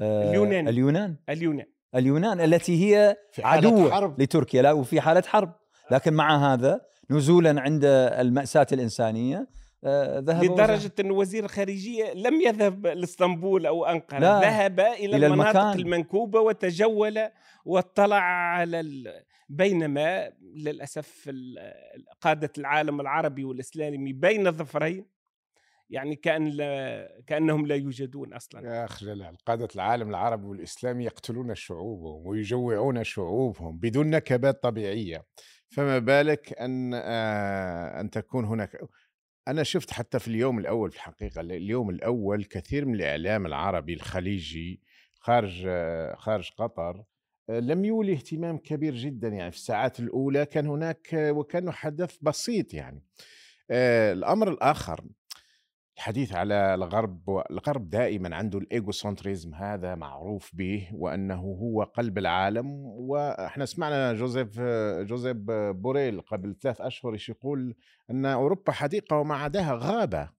آه 0.00 0.30
اليونان. 0.30 0.68
اليونان. 0.68 1.16
اليونان. 1.28 1.66
اليونان 1.94 2.40
التي 2.40 2.84
هي 2.84 3.16
عدو 3.38 3.90
حرب. 3.90 4.20
لتركيا 4.20 4.62
لا 4.62 4.72
وفي 4.72 5.00
حالة 5.00 5.22
حرب. 5.22 5.54
لكن 5.90 6.12
مع 6.12 6.52
هذا 6.52 6.80
نزولا 7.10 7.60
عند 7.60 7.84
المأساة 7.84 8.66
الإنسانية 8.72 9.36
آه 9.36 9.59
ذهب 10.18 10.44
لدرجة 10.44 10.92
أن 11.00 11.10
وزير 11.10 11.44
الخارجية 11.44 12.12
لم 12.12 12.40
يذهب 12.40 12.86
لإسطنبول 12.86 13.66
أو 13.66 13.84
أنقرة. 13.84 14.18
ذهب 14.18 14.80
إلى, 14.80 15.16
إلى 15.16 15.26
المناطق 15.26 15.60
المكان. 15.60 15.78
المنكوبة 15.78 16.40
وتجول 16.40 17.28
واطلع 17.64 18.20
على 18.20 18.84
بينما 19.48 20.32
للأسف 20.40 21.30
قادة 22.20 22.52
العالم 22.58 23.00
العربي 23.00 23.44
والإسلامي 23.44 24.12
بين 24.12 24.46
الظفرين 24.46 25.06
يعني 25.90 26.16
كأن 26.16 26.44
لا 26.48 27.22
كأنهم 27.26 27.66
لا 27.66 27.74
يوجدون 27.74 28.34
أصلا. 28.34 28.74
يا 28.74 28.84
اخ 28.84 29.04
جلال 29.04 29.36
قادة 29.46 29.68
العالم 29.74 30.10
العربي 30.10 30.46
والإسلامي 30.46 31.04
يقتلون 31.04 31.54
شعوبهم 31.54 32.26
ويجوعون 32.26 33.04
شعوبهم 33.04 33.78
بدون 33.78 34.10
نكبات 34.10 34.62
طبيعية. 34.62 35.24
فما 35.68 35.98
بالك 35.98 36.60
أن 36.60 36.94
آه 36.94 38.00
أن 38.00 38.10
تكون 38.10 38.44
هناك 38.44 38.76
أنا 39.50 39.62
شفت 39.62 39.90
حتى 39.90 40.18
في 40.18 40.28
اليوم 40.28 40.58
الأول 40.58 40.90
في 40.90 40.96
الحقيقة 40.96 41.40
اليوم 41.40 41.90
الأول 41.90 42.44
كثير 42.44 42.84
من 42.84 42.94
الإعلام 42.94 43.46
العربي 43.46 43.94
الخليجي 43.94 44.80
خارج 45.20 45.64
آه 45.66 46.14
خارج 46.14 46.50
قطر 46.58 47.04
لم 47.48 47.84
يولي 47.84 48.12
اهتمام 48.12 48.58
كبير 48.58 48.94
جدا 48.94 49.28
يعني 49.28 49.50
في 49.50 49.56
الساعات 49.56 50.00
الأولى 50.00 50.46
كان 50.46 50.66
هناك 50.66 51.08
وكان 51.14 51.70
حدث 51.70 52.16
بسيط 52.22 52.74
يعني. 52.74 53.04
آه، 53.70 54.12
الأمر 54.12 54.50
الآخر 54.50 55.04
الحديث 56.00 56.32
على 56.32 56.74
الغرب 56.74 57.42
الغرب 57.50 57.90
دائما 57.90 58.36
عنده 58.36 58.58
الايجو 58.58 58.92
سنتريزم 58.92 59.54
هذا 59.54 59.94
معروف 59.94 60.50
به 60.52 60.88
وأنه 60.92 61.40
هو 61.40 61.82
قلب 61.82 62.18
العالم 62.18 62.66
وإحنا 62.84 63.66
سمعنا 63.66 64.12
جوزيف 64.12 64.60
جوزيف 65.00 65.36
بوريل 65.70 66.20
قبل 66.20 66.56
ثلاث 66.62 66.80
أشهر 66.80 67.16
يقول 67.28 67.74
أن 68.10 68.26
أوروبا 68.26 68.72
حديقة 68.72 69.16
وما 69.16 69.34
عداها 69.34 69.74
غابة. 69.74 70.30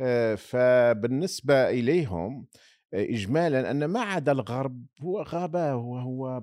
آه، 0.00 0.34
فبالنسبة 0.34 1.70
إليهم 1.70 2.46
اجمالا 2.94 3.70
أن 3.70 3.84
ما 3.84 4.00
عدا 4.00 4.32
الغرب 4.32 4.86
هو 5.00 5.22
غابة 5.22 5.76
وهو 5.76 6.42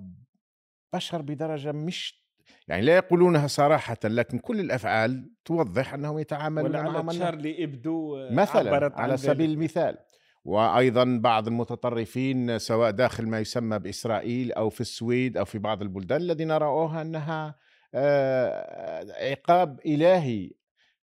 بشر 0.93 1.21
بدرجة 1.21 1.71
مش 1.71 2.20
يعني 2.67 2.85
لا 2.85 2.95
يقولونها 2.95 3.47
صراحة 3.47 3.97
لكن 4.03 4.39
كل 4.39 4.59
الأفعال 4.59 5.31
توضح 5.45 5.93
أنهم 5.93 6.19
يتعاملون 6.19 6.69
ولعل 6.69 7.07
تشارلي 7.07 7.63
إبدو 7.63 8.27
مثلا 8.31 8.91
على 9.01 9.17
سبيل 9.17 9.51
المثال. 9.51 9.97
وأيضا 10.45 11.19
بعض 11.23 11.47
المتطرفين 11.47 12.59
سواء 12.59 12.91
داخل 12.91 13.27
ما 13.27 13.39
يسمى 13.39 13.79
بإسرائيل 13.79 14.51
أو 14.51 14.69
في 14.69 14.81
السويد 14.81 15.37
أو 15.37 15.45
في 15.45 15.59
بعض 15.59 15.81
البلدان 15.81 16.21
الذين 16.21 16.51
رأوها 16.51 17.01
أنها 17.01 17.55
آه، 17.93 19.05
عقاب 19.31 19.79
إلهي. 19.85 20.51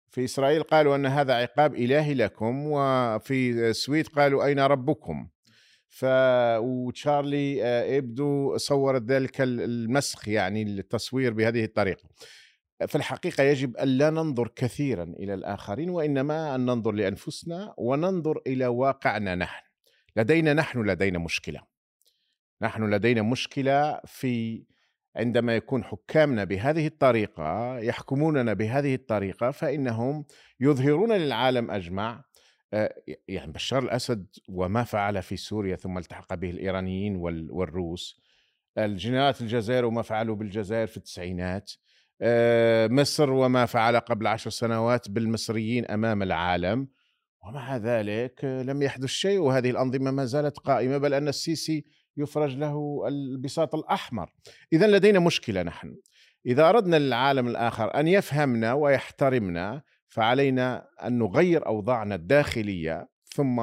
في 0.08 0.24
إسرائيل 0.24 0.62
قالوا 0.62 0.96
أن 0.96 1.06
هذا 1.06 1.34
عقاب 1.34 1.74
إلهي 1.74 2.14
لكم 2.14 2.66
وفي 2.66 3.50
السويد 3.50 4.08
قالوا 4.08 4.44
أين 4.44 4.60
ربكم؟ 4.60 5.28
ف 5.96 6.04
وتشارلي 6.58 7.64
آه، 7.64 7.98
إبدو 7.98 8.56
صورت 8.56 9.02
ذلك 9.02 9.40
المسخ 9.40 10.28
يعني 10.28 10.62
التصوير 10.62 11.32
بهذه 11.32 11.64
الطريقة. 11.64 12.08
في 12.86 12.94
الحقيقة 12.94 13.42
يجب 13.42 13.76
أن 13.76 13.88
لا 13.88 14.10
ننظر 14.10 14.48
كثيرا 14.48 15.04
إلى 15.04 15.34
الآخرين 15.34 15.90
وإنما 15.90 16.54
أن 16.54 16.66
ننظر 16.66 16.92
لأنفسنا 16.92 17.74
وننظر 17.78 18.40
إلى 18.46 18.66
واقعنا 18.66 19.34
نحن. 19.34 19.66
لدينا 20.16 20.54
نحن 20.54 20.90
لدينا 20.90 21.18
مشكلة. 21.18 21.60
نحن 22.62 22.94
لدينا 22.94 23.22
مشكلة 23.22 24.00
في 24.04 24.64
عندما 25.16 25.56
يكون 25.56 25.84
حكامنا 25.84 26.44
بهذه 26.44 26.86
الطريقة 26.86 27.78
يحكموننا 27.78 28.52
بهذه 28.52 28.94
الطريقة 28.94 29.50
فإنهم 29.50 30.24
يظهرون 30.60 31.12
للعالم 31.12 31.70
أجمع 31.70 32.12
آه، 32.12 32.24
يعني 33.28 33.52
بشار 33.52 33.82
الأسد 33.82 34.26
وما 34.48 34.84
فعل 34.84 35.22
في 35.22 35.36
سوريا 35.36 35.76
ثم 35.76 35.98
التحق 35.98 36.34
به 36.34 36.50
الإيرانيين 36.50 37.16
والروس. 37.50 38.20
الجنرالات 38.78 39.40
الجزائر 39.40 39.84
وما 39.84 40.02
فعلوا 40.02 40.36
بالجزائر 40.36 40.86
في 40.86 40.96
التسعينات. 40.96 41.72
آه، 42.20 42.86
مصر 42.86 43.30
وما 43.30 43.66
فعل 43.66 43.96
قبل 43.96 44.26
عشر 44.26 44.50
سنوات 44.50 45.10
بالمصريين 45.10 45.86
أمام 45.86 46.22
العالم. 46.22 46.88
ومع 47.46 47.76
ذلك 47.76 48.44
لم 48.44 48.82
يحدث 48.82 49.08
شيء 49.08 49.38
وهذه 49.38 49.70
الأنظمة 49.70 50.10
ما 50.10 50.24
زالت 50.24 50.58
قائمة 50.58 50.98
بل 50.98 51.14
أن 51.14 51.28
السيسي 51.28 51.84
يفرج 52.16 52.56
له 52.56 53.04
البساط 53.08 53.74
الأحمر. 53.74 54.32
إذا 54.72 54.86
لدينا 54.86 55.18
مشكلة 55.18 55.62
نحن. 55.62 55.96
إذا 56.46 56.68
أردنا 56.68 56.96
للعالم 56.96 57.48
الآخر 57.48 58.00
أن 58.00 58.08
يفهمنا 58.08 58.72
ويحترمنا 58.72 59.82
فعلينا 60.08 60.88
أن 61.04 61.18
نغير 61.18 61.66
أوضاعنا 61.66 62.14
الداخلية 62.14 63.08
ثم 63.24 63.62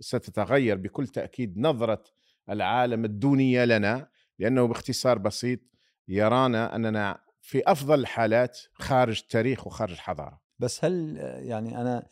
ستتغير 0.00 0.76
بكل 0.76 1.06
تأكيد 1.06 1.58
نظرة 1.58 2.04
العالم 2.50 3.04
الدونية 3.04 3.64
لنا 3.64 4.08
لأنه 4.38 4.66
باختصار 4.66 5.18
بسيط 5.18 5.60
يرانا 6.08 6.76
أننا 6.76 7.18
في 7.40 7.62
أفضل 7.66 8.00
الحالات 8.00 8.58
خارج 8.72 9.20
التاريخ 9.22 9.66
وخارج 9.66 9.92
الحضارة. 9.92 10.40
بس 10.58 10.84
هل 10.84 11.16
يعني 11.42 11.80
أنا 11.80 12.06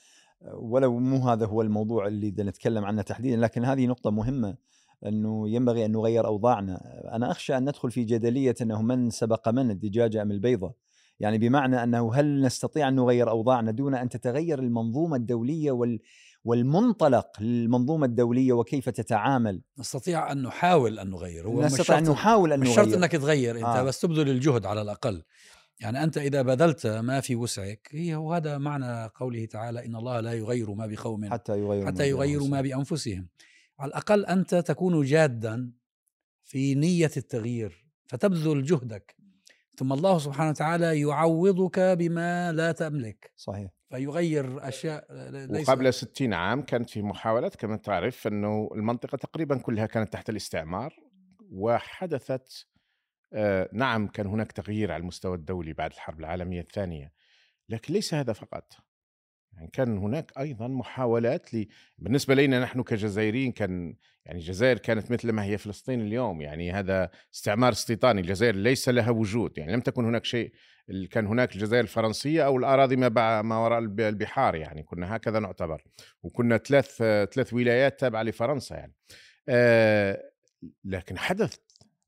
ولو 0.54 0.98
مو 0.98 1.28
هذا 1.28 1.46
هو 1.46 1.62
الموضوع 1.62 2.06
اللي 2.06 2.30
بدنا 2.30 2.50
نتكلم 2.50 2.84
عنه 2.84 3.02
تحديدا 3.02 3.36
لكن 3.36 3.64
هذه 3.64 3.86
نقطة 3.86 4.10
مهمة 4.10 4.56
أنه 5.06 5.50
ينبغي 5.50 5.84
أن 5.84 5.92
نغير 5.92 6.26
أوضاعنا، 6.26 7.02
أنا 7.12 7.30
أخشى 7.30 7.56
أن 7.56 7.62
ندخل 7.62 7.90
في 7.90 8.04
جدلية 8.04 8.54
أنه 8.62 8.82
من 8.82 9.10
سبق 9.10 9.48
من 9.48 9.70
الدجاجة 9.70 10.22
أم 10.22 10.30
البيضة، 10.30 10.74
يعني 11.22 11.38
بمعنى 11.38 11.82
أنه 11.82 12.14
هل 12.14 12.40
نستطيع 12.40 12.88
أن 12.88 12.94
نغير 12.94 13.30
أوضاعنا 13.30 13.70
دون 13.70 13.94
أن 13.94 14.08
تتغير 14.08 14.58
المنظومة 14.58 15.16
الدولية 15.16 15.70
وال 15.70 16.00
والمنطلق 16.44 17.42
للمنظومة 17.42 18.06
الدولية 18.06 18.52
وكيف 18.52 18.88
تتعامل؟ 18.88 19.62
نستطيع 19.78 20.32
أن 20.32 20.42
نحاول 20.42 20.98
أن 20.98 21.10
نغير 21.10 21.48
هو 21.48 21.62
نستطيع 21.62 21.98
أن 21.98 22.08
نحاول 22.08 22.52
أن 22.52 22.60
نغير. 22.60 22.70
مش 22.70 22.76
شرط 22.76 22.94
إنك 22.94 23.12
تغير 23.12 23.56
أنت 23.56 23.64
آه. 23.64 23.82
بس 23.82 24.00
تبذل 24.00 24.28
الجهد 24.28 24.66
على 24.66 24.82
الأقل. 24.82 25.22
يعني 25.80 26.02
أنت 26.04 26.18
إذا 26.18 26.42
بذلت 26.42 26.86
ما 26.86 27.20
في 27.20 27.36
وسعك 27.36 27.88
هي 27.92 28.14
وهذا 28.14 28.58
معنى 28.58 29.10
قوله 29.14 29.44
تعالى 29.44 29.86
إن 29.86 29.96
الله 29.96 30.20
لا 30.20 30.32
يغير 30.32 30.74
ما 30.74 30.86
بقوم 30.86 31.30
حتى 31.30 31.58
يغيروا 31.58 31.86
حتى 31.86 32.08
يغيروا 32.08 32.48
ما 32.48 32.60
بأنفسهم. 32.60 33.28
على 33.78 33.88
الأقل 33.88 34.26
أنت 34.26 34.54
تكون 34.54 35.02
جادا 35.04 35.72
في 36.44 36.74
نية 36.74 37.10
التغيير 37.16 37.86
فتبذل 38.06 38.62
جهدك 38.62 39.21
ثم 39.76 39.92
الله 39.92 40.18
سبحانه 40.18 40.50
وتعالى 40.50 41.00
يعوضك 41.00 41.80
بما 41.80 42.52
لا 42.52 42.72
تملك. 42.72 43.32
صحيح. 43.36 43.70
فيغير 43.90 44.68
أشياء 44.68 45.06
ليس 45.30 45.68
وقبل 45.68 45.94
60 45.94 46.32
عام 46.32 46.62
كانت 46.62 46.90
في 46.90 47.02
محاولات 47.02 47.56
كما 47.56 47.76
تعرف 47.76 48.26
أنه 48.26 48.68
المنطقة 48.74 49.16
تقريبا 49.16 49.58
كلها 49.58 49.86
كانت 49.86 50.12
تحت 50.12 50.30
الاستعمار 50.30 50.94
وحدثت 51.50 52.66
آه 53.32 53.68
نعم 53.72 54.08
كان 54.08 54.26
هناك 54.26 54.52
تغيير 54.52 54.92
على 54.92 55.00
المستوى 55.00 55.36
الدولي 55.36 55.72
بعد 55.72 55.92
الحرب 55.92 56.20
العالمية 56.20 56.60
الثانية 56.60 57.12
لكن 57.68 57.94
ليس 57.94 58.14
هذا 58.14 58.32
فقط. 58.32 58.72
يعني 59.52 59.70
كان 59.72 59.98
هناك 59.98 60.32
أيضا 60.38 60.68
محاولات 60.68 61.54
ل... 61.54 61.66
بالنسبة 61.98 62.34
لنا 62.34 62.60
نحن 62.60 62.82
كجزائريين 62.82 63.52
كان 63.52 63.94
يعني 64.24 64.38
الجزائر 64.38 64.78
كانت 64.78 65.10
مثل 65.10 65.32
ما 65.32 65.44
هي 65.44 65.58
فلسطين 65.58 66.00
اليوم 66.00 66.40
يعني 66.40 66.72
هذا 66.72 67.10
استعمار 67.34 67.72
استيطاني 67.72 68.20
الجزائر 68.20 68.54
ليس 68.54 68.88
لها 68.88 69.10
وجود 69.10 69.58
يعني 69.58 69.72
لم 69.72 69.80
تكن 69.80 70.04
هناك 70.04 70.24
شيء 70.24 70.52
كان 71.10 71.26
هناك 71.26 71.54
الجزائر 71.54 71.82
الفرنسية 71.82 72.46
أو 72.46 72.56
الأراضي 72.56 72.96
ما, 72.96 73.42
ما 73.42 73.58
وراء 73.58 73.78
البحار 73.78 74.54
يعني 74.54 74.82
كنا 74.82 75.16
هكذا 75.16 75.38
نعتبر 75.38 75.84
وكنا 76.22 76.58
ثلاث 76.58 76.96
ثلاث 77.34 77.54
ولايات 77.54 78.00
تابعة 78.00 78.22
لفرنسا 78.22 78.74
يعني. 78.74 78.94
آه 79.48 80.32
لكن 80.84 81.18
حدث 81.18 81.56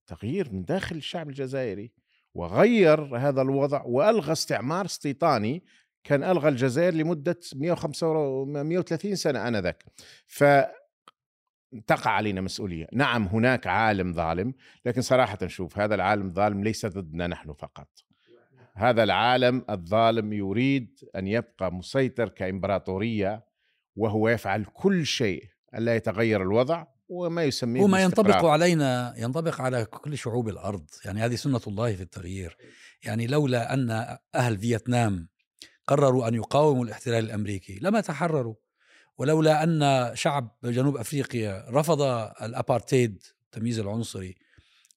تغيير 0.07 0.53
من 0.53 0.65
داخل 0.65 0.97
الشعب 0.97 1.29
الجزائري 1.29 1.93
وغير 2.35 3.17
هذا 3.17 3.43
الوضع 3.43 3.83
وألغى 3.83 4.33
استعمار 4.33 4.85
استيطاني 4.85 5.65
كان 6.05 6.25
ألغى 6.25 6.49
الجزائر 6.49 6.95
لمدة 6.95 7.41
135 7.55 8.63
130 8.63 9.17
سنة 9.17 9.49
آنذاك 9.49 9.85
ف 10.27 10.45
تقع 11.87 12.11
علينا 12.11 12.41
مسؤولية، 12.41 12.87
نعم 12.93 13.27
هناك 13.27 13.67
عالم 13.67 14.13
ظالم، 14.13 14.55
لكن 14.87 15.01
صراحة 15.01 15.39
نشوف 15.43 15.79
هذا 15.79 15.95
العالم 15.95 16.27
الظالم 16.27 16.65
ليس 16.65 16.87
ضدنا 16.87 17.27
نحن 17.27 17.53
فقط. 17.53 17.89
هذا 18.77 19.03
العالم 19.03 19.65
الظالم 19.71 20.33
يريد 20.33 21.01
أن 21.17 21.27
يبقى 21.27 21.73
مسيطر 21.73 22.29
كإمبراطورية 22.29 23.45
وهو 23.97 24.29
يفعل 24.29 24.65
كل 24.65 25.07
شيء 25.07 25.45
ألا 25.75 25.97
يتغير 25.97 26.43
الوضع 26.43 26.87
وما 27.09 27.45
يسميه 27.45 27.83
وما 27.83 28.03
ينطبق 28.03 28.45
علينا 28.45 29.15
ينطبق 29.17 29.61
على 29.61 29.85
كل 29.85 30.19
شعوب 30.19 30.49
الأرض، 30.49 30.87
يعني 31.05 31.21
هذه 31.21 31.35
سنة 31.35 31.61
الله 31.67 31.97
في 31.97 32.03
التغيير. 32.03 32.57
يعني 33.05 33.27
لولا 33.27 33.75
أن 33.75 34.17
أهل 34.35 34.59
فيتنام 34.59 35.29
قرروا 35.87 36.29
أن 36.29 36.35
يقاوموا 36.35 36.85
الاحتلال 36.85 37.25
الأمريكي. 37.25 37.79
لما 37.83 38.01
تحرروا 38.01 38.55
ولولا 39.19 39.65
أن 39.65 40.11
شعب 40.17 40.49
جنوب 40.65 40.97
أفريقيا 40.97 41.67
رفض 41.71 42.03
الابارتيد 42.43 43.23
التمييز 43.45 43.79
العنصري 43.79 44.35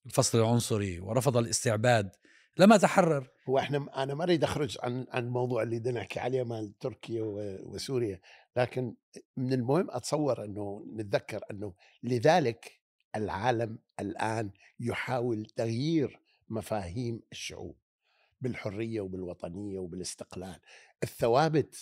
الفصل 0.05 0.39
العنصري 0.39 0.99
ورفض 0.99 1.37
الاستعباد 1.37 2.09
لما 2.57 2.77
تحرر 2.77 3.27
هو 3.49 3.59
إحنا 3.59 4.03
أنا 4.03 4.13
ما 4.13 4.23
اريد 4.23 4.43
اخرج 4.43 4.77
عن 4.83 5.05
عن 5.11 5.23
الموضوع 5.23 5.63
اللي 5.63 5.79
بدنا 5.79 5.99
نحكي 5.99 6.19
عليه 6.19 6.43
مال 6.43 6.79
تركيا 6.79 7.23
وسوريا. 7.63 8.19
لكن 8.55 8.95
من 9.37 9.53
المهم 9.53 9.87
أتصور 9.91 10.45
إنه 10.45 10.85
نتذكر 10.95 11.41
إنه 11.51 11.73
لذلك 12.03 12.71
العالم 13.15 13.79
الآن 13.99 14.51
يحاول 14.79 15.45
تغيير 15.45 16.19
مفاهيم 16.49 17.21
الشعوب. 17.31 17.75
بالحرية 18.41 19.01
وبالوطنية 19.01 19.79
وبالاستقلال. 19.79 20.59
الثوابت 21.03 21.75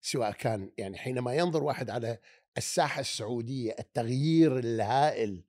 سواء 0.00 0.32
كان 0.32 0.70
يعني 0.78 0.98
حينما 0.98 1.34
ينظر 1.34 1.64
واحد 1.64 1.90
على 1.90 2.18
الساحة 2.56 3.00
السعودية 3.00 3.76
التغيير 3.78 4.58
الهائل 4.58 5.44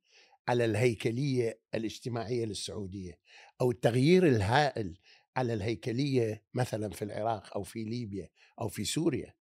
على 0.48 0.66
الهيكلية 0.66 1.60
الاجتماعية 1.76 2.46
للسعودية 2.46 3.20
أو 3.62 3.72
التغيير 3.72 4.28
الهائل 4.28 4.98
على 5.38 5.54
الهيكلية 5.54 6.44
مثلا 6.54 6.90
في 6.90 7.02
العراق 7.06 7.54
أو 7.56 7.64
في 7.64 7.84
ليبيا 7.84 8.30
أو 8.62 8.68
في 8.68 8.86
سوريا 8.86 9.34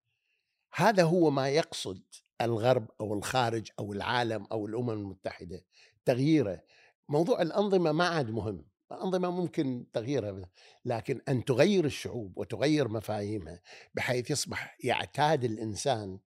هذا 0.75 1.03
هو 1.03 1.29
ما 1.29 1.49
يقصد 1.49 2.03
الغرب 2.41 2.89
أو 3.01 3.13
الخارج 3.13 3.67
أو 3.79 3.93
العالم 3.93 4.47
أو 4.51 4.67
الأمم 4.67 4.89
المتحدة 4.89 5.65
تغييره. 6.05 6.63
موضوع 7.09 7.41
الأنظمة 7.41 7.91
ما 7.91 8.07
عاد 8.07 8.29
مهم. 8.29 8.65
أنظمة 8.91 9.29
ممكن 9.31 9.85
تغييرها 9.93 10.49
لكن 10.85 11.21
أن 11.29 11.45
تغير 11.45 11.85
الشعوب 11.85 12.37
وتغير 12.37 12.87
مفاهيمها 12.87 13.61
بحيث 13.93 14.31
يصبح 14.31 14.77
يعتاد 14.83 15.43
الإنسان 15.43 16.19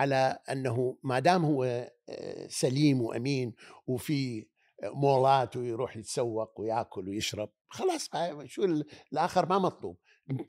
على 0.00 0.38
أنه 0.50 0.98
ما 1.02 1.18
دام 1.18 1.44
هو 1.44 1.64
آه، 2.08 2.46
سليم 2.48 3.00
وأمين 3.00 3.54
وفي 3.86 4.46
مولات 4.84 5.56
ويروح 5.56 5.96
يتسوق 5.96 6.60
ويأكل 6.60 7.08
ويشرب 7.08 7.50
خلاص 7.68 8.10
شو 8.44 8.64
الآخر 9.12 9.48
ما 9.48 9.58
مطلوب. 9.58 9.96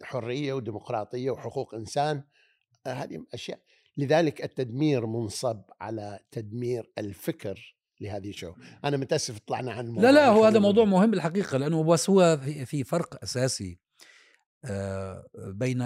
حرية 0.03 0.53
وديمقراطية 0.53 1.31
وحقوق 1.31 1.75
إنسان 1.75 2.23
آه، 2.87 2.93
هذه 2.93 3.25
أشياء. 3.33 3.59
لذلك 3.97 4.43
التدمير 4.43 5.05
منصب 5.05 5.61
على 5.81 6.19
تدمير 6.31 6.91
الفكر 6.97 7.80
لهذه 8.01 8.29
الشو. 8.29 8.53
أنا 8.85 8.97
متأسف 8.97 9.39
طلعنا 9.39 9.71
عن 9.71 9.87
الموضوع 9.87 10.09
لا 10.09 10.15
لا 10.15 10.27
هو 10.27 10.45
هذا 10.45 10.59
موضوع 10.59 10.85
مهم 10.85 11.11
بالحقيقة 11.11 11.57
لأنه 11.57 11.83
بس 11.83 12.09
هو 12.09 12.39
في 12.65 12.83
فرق 12.83 13.23
أساسي 13.23 13.79
آه، 14.65 15.25
بين 15.35 15.81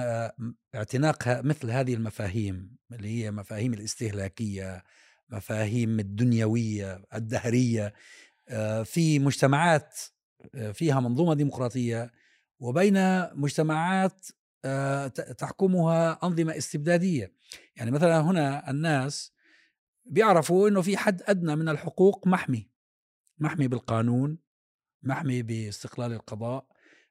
اعتناق 0.75 1.17
مثل 1.27 1.71
هذه 1.71 1.93
المفاهيم 1.93 2.75
اللي 2.91 3.07
هي 3.07 3.31
مفاهيم 3.31 3.73
الاستهلاكية 3.73 4.83
مفاهيم 5.29 5.99
الدنيوية 5.99 7.05
الدهرية 7.13 7.93
آه، 8.49 8.83
في 8.83 9.19
مجتمعات 9.19 9.99
آه، 10.55 10.71
فيها 10.71 10.99
منظومة 10.99 11.33
ديمقراطية 11.33 12.11
وبين 12.59 12.95
مجتمعات 13.35 14.27
آه، 14.65 15.07
تحكمها 15.07 16.19
أنظمة 16.23 16.57
استبدادية. 16.57 17.31
يعني 17.75 17.91
مثلا 17.91 18.21
هنا 18.21 18.69
الناس 18.71 19.31
بيعرفوا 20.05 20.69
أنه 20.69 20.81
في 20.81 20.97
حد 20.97 21.21
أدنى 21.25 21.55
من 21.55 21.69
الحقوق 21.69 22.27
محمي 22.27 22.69
محمي 23.39 23.67
بالقانون 23.67 24.37
محمي 25.03 25.41
باستقلال 25.41 26.13
القضاء 26.13 26.67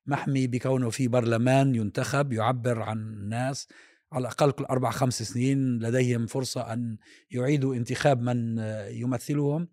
محمي 0.07 0.47
بكونه 0.47 0.91
في 0.91 1.09
برلمان 1.09 1.75
ينتخب 1.75 2.33
يعبر 2.33 2.83
عن 2.83 2.99
الناس 2.99 3.69
على 4.13 4.23
الأقل 4.23 4.51
كل 4.51 4.65
أربع 4.65 4.91
خمس 4.91 5.23
سنين 5.23 5.79
لديهم 5.79 6.27
فرصة 6.27 6.73
أن 6.73 6.97
يعيدوا 7.31 7.75
انتخاب 7.75 8.21
من 8.21 8.59
يمثلهم. 8.89 9.69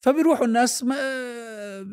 فبيروحوا 0.00 0.46
الناس 0.46 0.84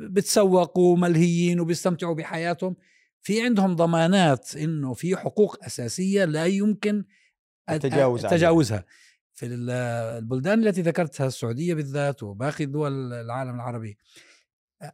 بتسوقوا 0.09 0.97
ملهيين 0.97 1.59
وبيستمتعوا 1.59 2.15
بحياتهم. 2.15 2.75
في 3.21 3.41
عندهم 3.41 3.75
ضمانات 3.75 4.55
إنه 4.55 4.93
في 4.93 5.15
حقوق 5.15 5.65
أساسية 5.65 6.25
لا 6.25 6.45
يمكن 6.45 7.03
التجاوز. 7.69 8.25
تجاوزها 8.25 8.85
في 9.39 9.45
ال- 9.45 9.69
البلدان 10.17 10.67
التي 10.67 10.81
ذكرتها 10.81 11.27
السعودية 11.27 11.73
بالذات 11.73 12.23
وباقي 12.23 12.65
دول 12.65 13.13
العالم 13.13 13.55
العربي. 13.55 13.97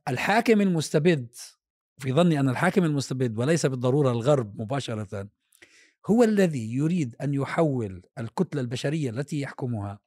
الحاكم 0.08 0.62
المستبد 0.62 1.28
في 2.00 2.14
ظني 2.14 2.40
أن 2.40 2.50
الحاكم 2.50 2.84
المستبد 2.84 3.38
وليس 3.38 3.66
بالضرورة 3.66 4.12
الغرب 4.12 4.62
مباشرة 4.62 5.30
هو 6.08 6.24
الذي 6.24 6.74
يريد 6.76 7.16
أن 7.22 7.34
يحول 7.34 8.02
الكتلة 8.20 8.62
البشرية 8.62 9.10
التي 9.10 9.42
يحكمها 9.42 10.00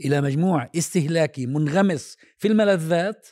إلى 0.00 0.20
مجموع 0.20 0.70
استهلاكي 0.76 1.46
منغمس 1.46 2.16
في 2.38 2.48
الملذات 2.48 3.28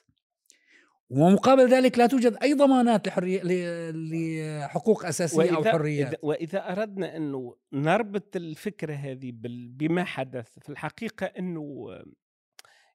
ومقابل 1.11 1.69
ذلك 1.69 1.99
لا 1.99 2.07
توجد 2.07 2.37
أي 2.43 2.55
ضمانات 2.55 3.09
لحرية 3.09 3.43
ل- 3.43 4.61
لحقوق 4.63 5.07
أساسية 5.07 5.57
أو 5.57 5.63
حريات. 5.73 6.19
وإذا 6.23 6.73
أردنا 6.73 7.17
انه 7.17 7.57
نربط 7.73 8.37
الفكرة 8.37 8.95
هذه 8.95 9.33
بما 9.71 10.05
حدث 10.05 10.59
في 10.59 10.69
الحقيقة 10.69 11.27
أنه 11.27 11.87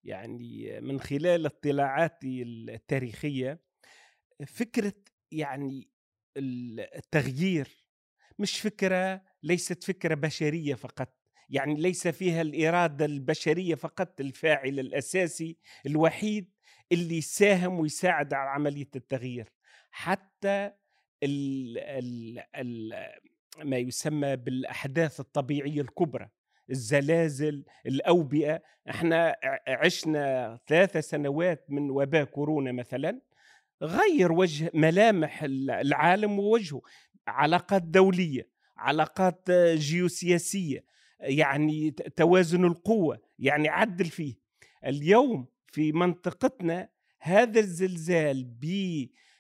يعني 0.04 0.80
من 0.82 1.00
خلال 1.00 1.46
اطلاعاتي 1.46 2.42
التاريخية 2.44 3.60
فكرة 4.48 4.94
يعني 5.32 5.90
التغيير 6.38 7.86
مش 8.40 8.60
فكرة 8.60 9.22
ليست 9.44 9.84
فكرة 9.84 10.16
بشرية 10.16 10.76
فقط. 10.76 11.18
يعني 11.50 11.76
ليس 11.76 12.08
فيها 12.08 12.42
الإرادة 12.42 13.06
البشرية 13.06 13.76
فقط 13.76 14.22
الفاعل 14.22 14.80
الأساسي 14.80 15.58
الوحيد 15.86 16.51
اللي 16.92 17.18
يساهم 17.18 17.80
ويساعد 17.80 18.34
على 18.34 18.50
عملية 18.50 18.90
التغيير. 18.96 19.50
حتى 19.92 20.72
ال 21.24 21.78
ال 21.78 22.40
ال 22.56 22.94
ما 23.64 23.78
يسمى 23.78 24.36
بالأحداث 24.36 25.20
الطبيعية 25.20 25.82
الكبرى 25.82 26.30
الزلازل 26.70 27.66
الأوبئة. 27.86 28.62
إحنا 28.90 29.36
عشنا 29.68 30.60
ثلاثة 30.68 31.00
سنوات 31.00 31.66
من 31.70 31.90
وباء 31.90 32.24
كورونا 32.24 32.72
مثلا 32.72 33.22
غير 33.82 34.32
وجه 34.32 34.72
ملامح 34.74 35.44
ال- 35.44 35.72
العالم 35.72 36.40
ووجهه. 36.40 36.82
علاقات 37.28 37.82
دولية 37.82 38.50
علاقات 38.78 39.52
جيوسياسية 39.76 40.86
يعني 41.20 41.92
توازن 41.92 42.66
القوة 42.66 43.20
يعني 43.40 43.70
عدل 43.70 44.06
فيه. 44.06 44.36
اليوم 44.86 45.48
في 45.72 45.92
منطقتنا 45.92 46.90
هذا 47.20 47.60
الزلزال 47.60 48.44
ب 48.44 48.66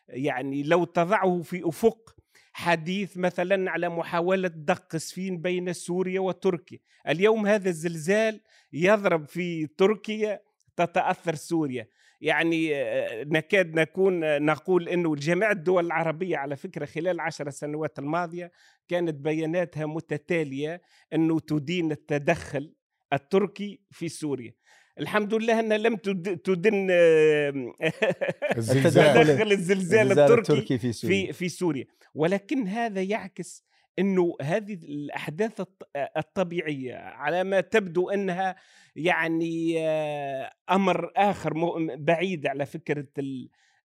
يعني 0.07 0.63
لو 0.63 0.83
تضعه 0.83 1.41
في 1.41 1.67
أفق 1.67 2.15
حديث 2.53 3.17
مثلا 3.17 3.71
على 3.71 3.89
محاولة 3.89 4.47
دق 4.47 4.97
سفين 4.97 5.41
بين 5.41 5.73
سوريا 5.73 6.19
وتركيا. 6.19 6.79
اليوم 7.07 7.47
هذا 7.47 7.69
الزلزال 7.69 8.41
يضرب 8.73 9.27
في 9.27 9.67
تركيا 9.67 10.41
تتأثر 10.75 11.35
سوريا. 11.35 11.87
يعني 12.21 12.75
آه، 12.75 13.23
نكاد 13.23 13.73
نكون 13.75 14.23
آه، 14.23 14.39
نقول 14.39 14.89
إنه 14.89 15.15
جميع 15.15 15.51
الدول 15.51 15.85
العربية 15.85 16.37
على 16.37 16.55
فكرة 16.55 16.85
خلال 16.85 17.07
العشر 17.07 17.49
سنوات 17.49 17.99
الماضية 17.99 18.51
كانت 18.87 19.15
بياناتها 19.15 19.85
متتالية 19.85 20.81
إنه 21.13 21.39
تدين 21.39 21.91
التدخل 21.91 22.73
التركي 23.13 23.81
في 23.91 24.09
سوريا. 24.09 24.53
الحمد 24.99 25.33
لله 25.33 25.59
انها 25.59 25.77
لم 25.77 25.95
تد- 25.95 26.37
تدن 26.37 26.87
آه، 26.91 27.73
الزلزال. 28.57 29.25
تدخل 29.27 29.51
الزلزال 29.51 30.11
التركي 30.19 30.53
التركي 30.53 30.77
في 30.77 30.91
سوريا 30.93 31.25
في 31.25 31.33
في 31.33 31.49
سوريا 31.49 31.85
ولكن 32.15 32.67
هذا 32.67 33.01
يعكس 33.01 33.63
إنه 33.99 34.35
هذه 34.41 34.73
الأحداث 34.73 35.61
الط- 35.61 35.89
الطبيعية 36.17 36.95
على 36.95 37.43
ما 37.43 37.61
تبدو 37.61 38.09
إنها 38.09 38.55
يعني 38.95 39.75
آه، 39.79 40.51
أمر 40.71 41.11
آخر 41.15 41.53
بعيد 41.95 42.47
على 42.47 42.65
فكرة 42.65 43.07
ال- 43.17 43.49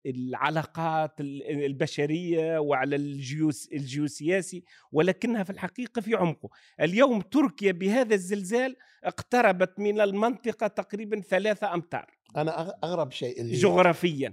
العلاقات 0.09 1.21
ال- 1.21 1.65
البشرية 1.65 2.59
وعلى 2.59 2.97
الجيوس 2.97 3.69
الجيوسياسي 3.73 4.65
ولكنها 4.93 5.43
في 5.43 5.51
الحقيقة 5.51 6.01
في 6.01 6.15
عمقه. 6.15 6.49
اليوم 6.81 7.21
تركيا 7.21 7.73
بهذا 7.73 8.15
الزلزال 8.15 8.77
اقتربت 9.05 9.79
من 9.79 10.01
المنطقة 10.01 10.67
تقريبا 10.67 11.21
ثلاثة 11.21 11.75
أمتار. 11.75 12.07
أنا 12.37 12.57
أغ- 12.57 12.85
أغرب 12.85 13.13
شيء 13.13 13.41
اللي 13.41 13.57
جغرافيا. 13.57 14.33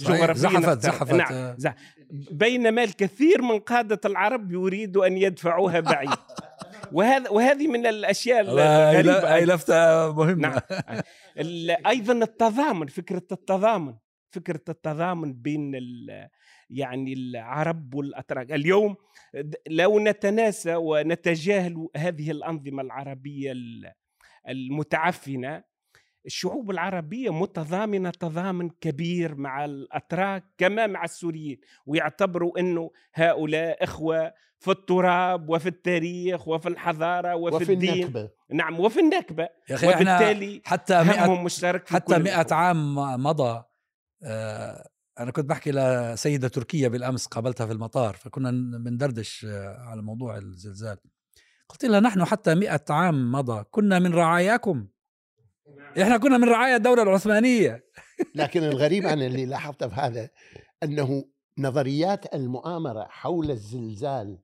جغرافيا 0.00 0.34
زحفت. 0.34 0.80
زحفت. 0.82 1.12
نعم 1.14 1.32
آه. 1.32 1.56
زح- 1.58 1.74
بينما 2.30 2.84
الكثير 2.84 3.42
من 3.42 3.58
قادة 3.58 4.00
العرب 4.04 4.52
يريدوا 4.52 5.06
أن 5.06 5.16
يدفعوها 5.16 5.80
بعيد. 5.80 6.10
وهذا 6.92 7.30
وهذه 7.30 7.66
من 7.68 7.86
الغريبة. 7.86 9.02
لا- 9.02 9.34
هاي 9.34 9.44
لفتة 9.44 10.12
مهمة. 10.12 10.36
نعم. 10.48 10.60
أيضا 11.86 12.12
التضامن 12.12 12.86
فكرة 12.86 13.22
التضامن. 13.32 13.94
فكرة 14.34 14.60
التضامن 14.68 15.32
بين 15.32 15.74
ال- 15.74 16.28
يعني 16.70 17.12
العرب 17.12 17.94
والأتراك. 17.94 18.52
اليوم 18.52 18.96
لو 19.68 19.98
نتناسى 19.98 20.74
ونتجاهل 20.76 21.88
هذه 21.96 22.30
الأنظمة 22.30 22.82
العربية 22.82 23.52
ال- 23.52 23.92
المتعفنة 24.48 25.62
الشعوب 26.26 26.70
العربية 26.70 27.32
متضامنة 27.32 28.10
تضامن 28.10 28.70
كبير 28.80 29.34
مع 29.34 29.64
الأتراك 29.64 30.44
كما 30.58 30.86
مع 30.86 31.04
السوريين 31.04 31.60
ويعتبروا 31.86 32.58
أنه 32.60 32.90
هؤلاء 33.14 33.84
إخوة 33.84 34.32
في 34.58 34.70
التراب 34.70 35.48
وفي 35.48 35.66
التاريخ 35.68 36.48
وفي 36.48 36.68
الحضارة 36.68 37.34
وفي, 37.34 37.56
وفي 37.56 37.72
الدين. 37.72 37.92
النكبة. 37.94 38.30
نعم 38.52 38.80
وفي 38.80 39.00
النكبة. 39.00 39.48
يا 39.70 39.74
أخي 39.74 39.86
وبالتالي 39.88 40.62
حتى 40.64 40.94
100 41.04 41.26
همهم 41.26 41.44
مشترك 41.44 41.88
حتى 41.88 42.14
كل 42.14 42.22
100 42.22 42.40
الأحوال. 42.40 42.54
عام 42.54 42.94
مضى 43.22 43.62
آه، 44.24 44.88
أنا 45.18 45.30
كنت 45.30 45.44
بحكي 45.48 45.70
لسيدة 45.72 46.48
تركية 46.48 46.88
بالأمس 46.88 47.26
قابلتها 47.26 47.66
في 47.66 47.72
المطار 47.72 48.16
فكنا 48.16 48.50
بندردش 48.78 49.46
آه، 49.48 49.76
على 49.78 50.02
موضوع 50.02 50.36
الزلزال. 50.36 50.96
قلت 51.68 51.84
لها 51.84 52.00
نحن 52.00 52.24
حتى 52.24 52.54
100 52.54 52.80
عام 52.90 53.32
مضى 53.32 53.64
كنا 53.70 53.98
من 53.98 54.14
رعاياكم. 54.14 54.86
إحنا 56.02 56.16
كنا 56.16 56.38
من 56.38 56.48
رعايا 56.48 56.76
الدولة 56.76 57.02
العثمانية. 57.02 57.84
لكن 58.34 58.62
الغريب 58.62 59.06
عن 59.06 59.22
اللي 59.22 59.46
لاحظته 59.46 59.88
في 59.88 59.94
هذا 59.94 60.30
أنه 60.82 61.24
نظريات 61.58 62.34
المؤامرة 62.34 63.06
حول 63.10 63.50
الزلزال 63.50 64.38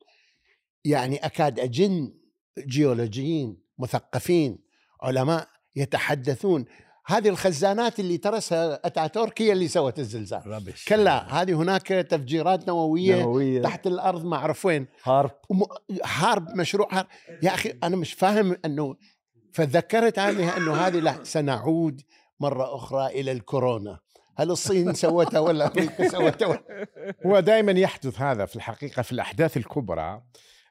يعني 0.84 1.16
أكاد 1.16 1.60
أجن 1.60 2.14
جيولوجيين 2.58 3.62
مثقفين 3.78 4.58
علماء 5.02 5.48
يتحدثون. 5.76 6.64
هذه 7.10 7.28
الخزانات 7.28 8.00
اللي 8.00 8.18
ترسها 8.18 8.80
اتاتورك 8.86 9.42
هي 9.42 9.52
اللي 9.52 9.68
سوت 9.68 9.98
الزلزال. 9.98 10.46
rubbish 10.46 10.84
كلها 10.84 11.42
هذه 11.42 11.52
هناك 11.52 11.86
تفجيرات 11.86 12.68
نووية 12.68 13.22
نووية. 13.22 13.62
تحت 13.62 13.86
الأرض 13.86 14.24
ما 14.24 14.36
أعرف 14.36 14.66
وين. 14.66 14.86
HAARP. 15.04 15.30
وم- 15.48 15.66
حرب 16.02 16.56
مشروع 16.56 16.88
حرب 16.88 17.06
يا 17.42 17.54
أخي 17.54 17.74
أنا 17.82 17.96
مش 17.96 18.12
فاهم 18.12 18.56
إنه 18.64 18.96
فذكرت 19.52 20.18
هذه 20.18 20.56
إنه 20.56 20.74
هذه 20.74 20.98
لا 20.98 21.14
سنعود 21.24 22.00
مرة 22.40 22.76
أخرى 22.76 23.06
إلى 23.06 23.32
الكورونا. 23.32 23.98
هل 24.36 24.50
الصين 24.50 24.94
سوتها 24.94 25.38
ولا 25.40 25.66
أمريكا 25.66 26.08
سوتها؟ 26.08 26.62
هو 27.26 27.40
دائما 27.40 27.72
يحدث 27.72 28.20
هذا 28.20 28.46
في 28.46 28.56
الحقيقة 28.56 29.02
في 29.02 29.12
الأحداث 29.12 29.56
الكبرى. 29.56 30.22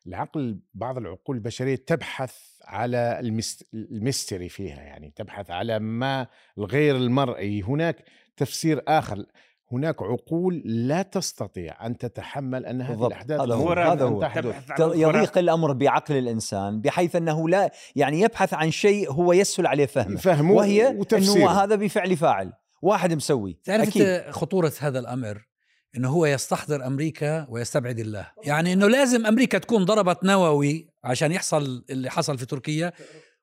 العقل 0.07 0.59
بعض 0.73 0.97
العقول 0.97 1.35
البشرية 1.35 1.75
تبحث 1.75 2.35
على 2.65 3.19
المست... 3.19 3.69
الميستري 3.73 4.49
فيها 4.49 4.81
يعني 4.81 5.13
تبحث 5.15 5.51
على 5.51 5.79
ما 5.79 6.27
الغير 6.57 6.95
المرئي 6.95 7.61
هناك 7.61 8.03
تفسير 8.37 8.83
آخر 8.87 9.25
هناك 9.71 10.01
عقول 10.01 10.61
لا 10.65 11.01
تستطيع 11.01 11.85
أن 11.85 11.97
تتحمل 11.97 12.65
أن 12.65 12.81
هذه 12.81 12.89
بالضبط. 12.89 13.11
الأحداث 13.11 13.41
هذا 13.41 13.53
هو. 13.55 13.71
هذا 13.71 14.05
هو. 14.05 14.93
يضيق 14.93 15.37
الأمر 15.37 15.73
بعقل 15.73 16.17
الإنسان 16.17 16.81
بحيث 16.81 17.15
أنه 17.15 17.49
لا 17.49 17.71
يعني 17.95 18.21
يبحث 18.21 18.53
عن 18.53 18.71
شيء 18.71 19.11
هو 19.11 19.33
يسهل 19.33 19.67
عليه 19.67 19.85
فهمه 19.85 20.17
فهمه 20.17 20.53
وهي 20.53 20.87
إنه 20.87 20.99
وتفسيره 20.99 21.63
هذا 21.63 21.75
بفعل 21.75 22.17
فاعل 22.17 22.53
واحد 22.81 23.13
مسوي 23.13 23.59
تعرف 23.63 23.87
أكيد 23.87 24.01
أنت 24.01 24.31
خطورة 24.31 24.73
هذا 24.79 24.99
الأمر 24.99 25.48
إنه 25.97 26.09
هو 26.09 26.25
يستحضر 26.25 26.87
أمريكا 26.87 27.45
ويستبعد 27.49 27.99
الله. 27.99 28.27
يعني 28.43 28.73
إنه 28.73 28.87
لازم 28.87 29.25
أمريكا 29.25 29.57
تكون 29.57 29.85
ضربت 29.85 30.23
نووي 30.23 30.89
عشان 31.03 31.31
يحصل 31.31 31.85
اللي 31.89 32.09
حصل 32.09 32.37
في 32.37 32.45
تركيا. 32.45 32.91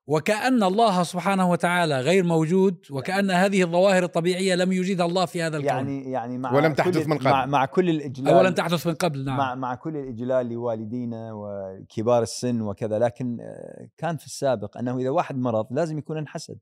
وكأن 0.08 0.62
الله 0.62 1.02
سبحانه 1.02 1.50
وتعالى 1.50 2.00
غير 2.00 2.24
موجود 2.24 2.78
وكأن 2.90 3.30
هذه 3.30 3.62
الظواهر 3.62 4.02
الطبيعية 4.04 4.54
لم 4.54 4.72
يوجدها 4.72 5.06
الله 5.06 5.26
في 5.26 5.42
هذا 5.42 5.56
الكون. 5.56 5.68
يعني 5.68 6.10
يعني 6.10 6.38
مع 6.38 6.52
ولم 6.54 6.68
كل- 6.70 6.76
تحدث 6.76 7.06
من 7.06 7.18
قبل. 7.18 7.30
مع, 7.30 7.46
مع 7.46 7.64
كل 7.66 7.90
الإجلال. 7.90 8.34
أو 8.34 8.40
لم 8.42 8.54
تحدث 8.54 8.86
من 8.86 8.94
قبل 8.94 9.24
نعم. 9.24 9.36
مع 9.38 9.54
مع 9.54 9.74
كل 9.74 9.96
الإجلال 9.96 10.48
لوالدينا 10.48 11.30
وكبار 11.32 12.22
السن 12.22 12.60
وكذا. 12.60 12.98
لكن 12.98 13.38
آه، 13.40 13.88
كان 13.96 14.16
في 14.16 14.26
السابق 14.26 14.78
أنه 14.78 14.98
إذا 14.98 15.10
واحد 15.10 15.38
مرض 15.38 15.66
لازم 15.70 15.98
يكون 15.98 16.18
انحسد 16.18 16.58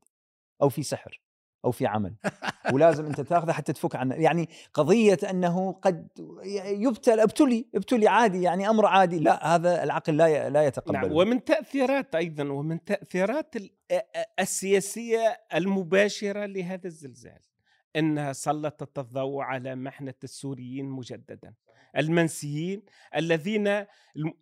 أو 0.63 0.69
في 0.69 0.83
سحر. 0.83 1.21
أو 1.65 1.71
في 1.71 1.87
عمل. 1.87 2.15
ولازم 2.73 3.07
أنت 3.07 3.21
تاخذه 3.21 3.53
حتى 3.53 3.73
تفك 3.73 3.97
عنه. 3.97 4.15
يعني 4.15 4.49
قضية 4.75 5.19
أنه 5.31 5.73
قد 5.73 6.09
يبتلى 6.65 7.23
ابتلي 7.23 7.67
ابتلي 7.75 8.09
عادي 8.09 8.43
يعني 8.43 8.69
أمر 8.69 8.87
عادي. 8.87 9.19
لا 9.19 9.55
هذا 9.55 9.83
العقل 9.85 10.17
لا 10.17 10.29
لا 10.29 10.51
نعم. 10.51 10.67
يتقبله 10.67 11.15
ومن 11.15 11.45
تأثيرات 11.45 12.15
أيضا 12.15 12.45
ومن 12.45 12.85
تأثيرات 12.85 13.57
ال- 13.57 13.71
السياسية 14.41 15.41
المباشرة 15.55 16.47
لهذا 16.47 16.87
الزلزال. 16.87 17.41
إنها 17.97 18.33
سلطت 18.33 18.99
الضوء 18.99 19.43
على 19.43 19.75
محنة 19.75 20.15
السوريين 20.25 20.87
مجددا. 20.87 21.55
المنسيين 21.97 22.83
الذين 23.17 23.67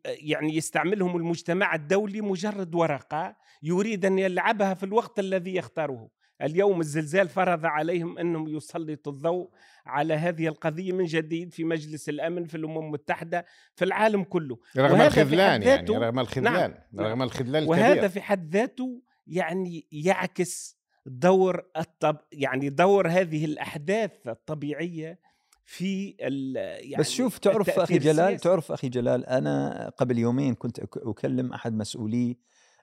يعني 0.04 0.56
يستعملهم 0.56 1.16
المجتمع 1.16 1.74
الدولي 1.74 2.20
مجرد 2.20 2.74
ورقة 2.74 3.36
يريد 3.62 4.04
أن 4.04 4.18
يلعبها 4.18 4.74
في 4.74 4.82
الوقت 4.82 5.18
الذي 5.18 5.54
يختاره. 5.54 6.08
اليوم 6.42 6.80
الزلزال 6.80 7.28
فرض 7.28 7.66
عليهم 7.66 8.18
أنهم 8.18 8.48
يسلطوا 8.48 9.12
الضوء 9.12 9.50
على 9.86 10.14
هذه 10.14 10.48
القضية 10.48 10.92
من 10.92 11.04
جديد 11.04 11.52
في 11.52 11.64
مجلس 11.64 12.08
الأمن 12.08 12.44
في 12.44 12.56
الأمم 12.56 12.78
المتحدة 12.78 13.46
في 13.74 13.84
العالم 13.84 14.24
كله 14.24 14.58
رغم 14.76 14.92
وهذا 14.92 15.08
في 15.08 15.20
الخذلان 15.22 15.60
حد 15.60 15.66
يعني 15.66 15.82
ذاته- 15.86 15.98
رغم 15.98 16.18
الخذلان 16.18 16.74
نعم. 16.92 17.06
رغم 17.06 17.22
الخذلان 17.22 17.64
وهذا 17.68 17.92
الكبير 17.92 18.08
في 18.08 18.20
حد 18.20 18.56
ذاته 18.56 19.02
يعني 19.26 19.86
يعكس 19.92 20.76
دور 21.06 21.62
الطب 21.76 22.16
يعني 22.32 22.68
دور 22.68 23.08
هذه 23.08 23.44
الأحداث 23.44 24.10
الطبيعية 24.26 25.18
في 25.64 26.16
ال- 26.20 26.56
يعني 26.90 27.00
بس 27.00 27.10
شوف 27.10 27.38
تعرف 27.38 27.70
أخي 27.78 27.98
جلال 27.98 28.20
السياسي. 28.20 28.42
تعرف 28.44 28.72
أخي 28.72 28.88
جلال 28.88 29.26
أنا 29.26 29.88
قبل 29.96 30.18
يومين 30.18 30.54
كنت 30.54 30.78
أكلم 30.96 31.52
أحد 31.52 31.74
مسؤولي 31.74 32.38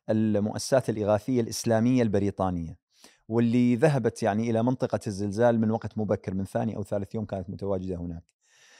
المؤسسات 0.10 0.89
الإغاثية 0.89 1.41
الإسلامية 1.41 2.04
البريطانية 2.04 2.88
واللي 3.30 3.76
ذهبت 3.76 4.24
يعني 4.24 4.50
إلى 4.50 4.63
منطقة 4.63 5.00
الزلزال 5.08 5.60
من 5.60 5.72
وقت 5.72 5.98
مبكر 5.98 6.34
من 6.34 6.46
ثاني 6.46 6.76
أو 6.76 6.84
ثالث 6.84 7.15
يوم 7.15 7.26
كانت 7.26 7.50
متواجدة 7.50 7.96
هناك. 7.96 8.24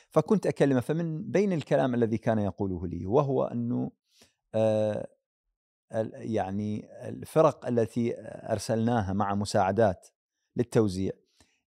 فكنت 0.10 0.48
أكلمه 0.48 0.80
فمن 0.80 1.32
بين 1.32 1.54
الكلام 1.54 1.96
الذي 1.96 2.18
كان 2.18 2.40
يقوله 2.40 2.88
لي 2.88 3.06
وهو 3.06 3.44
أنه 3.44 3.92
آه 4.56 5.08
يعني 6.14 6.88
الفرق 7.10 7.68
التي 7.68 8.14
أرسلناها 8.52 9.14
مع 9.14 9.36
مساعدات 9.36 10.08
للتوزيع 10.56 11.12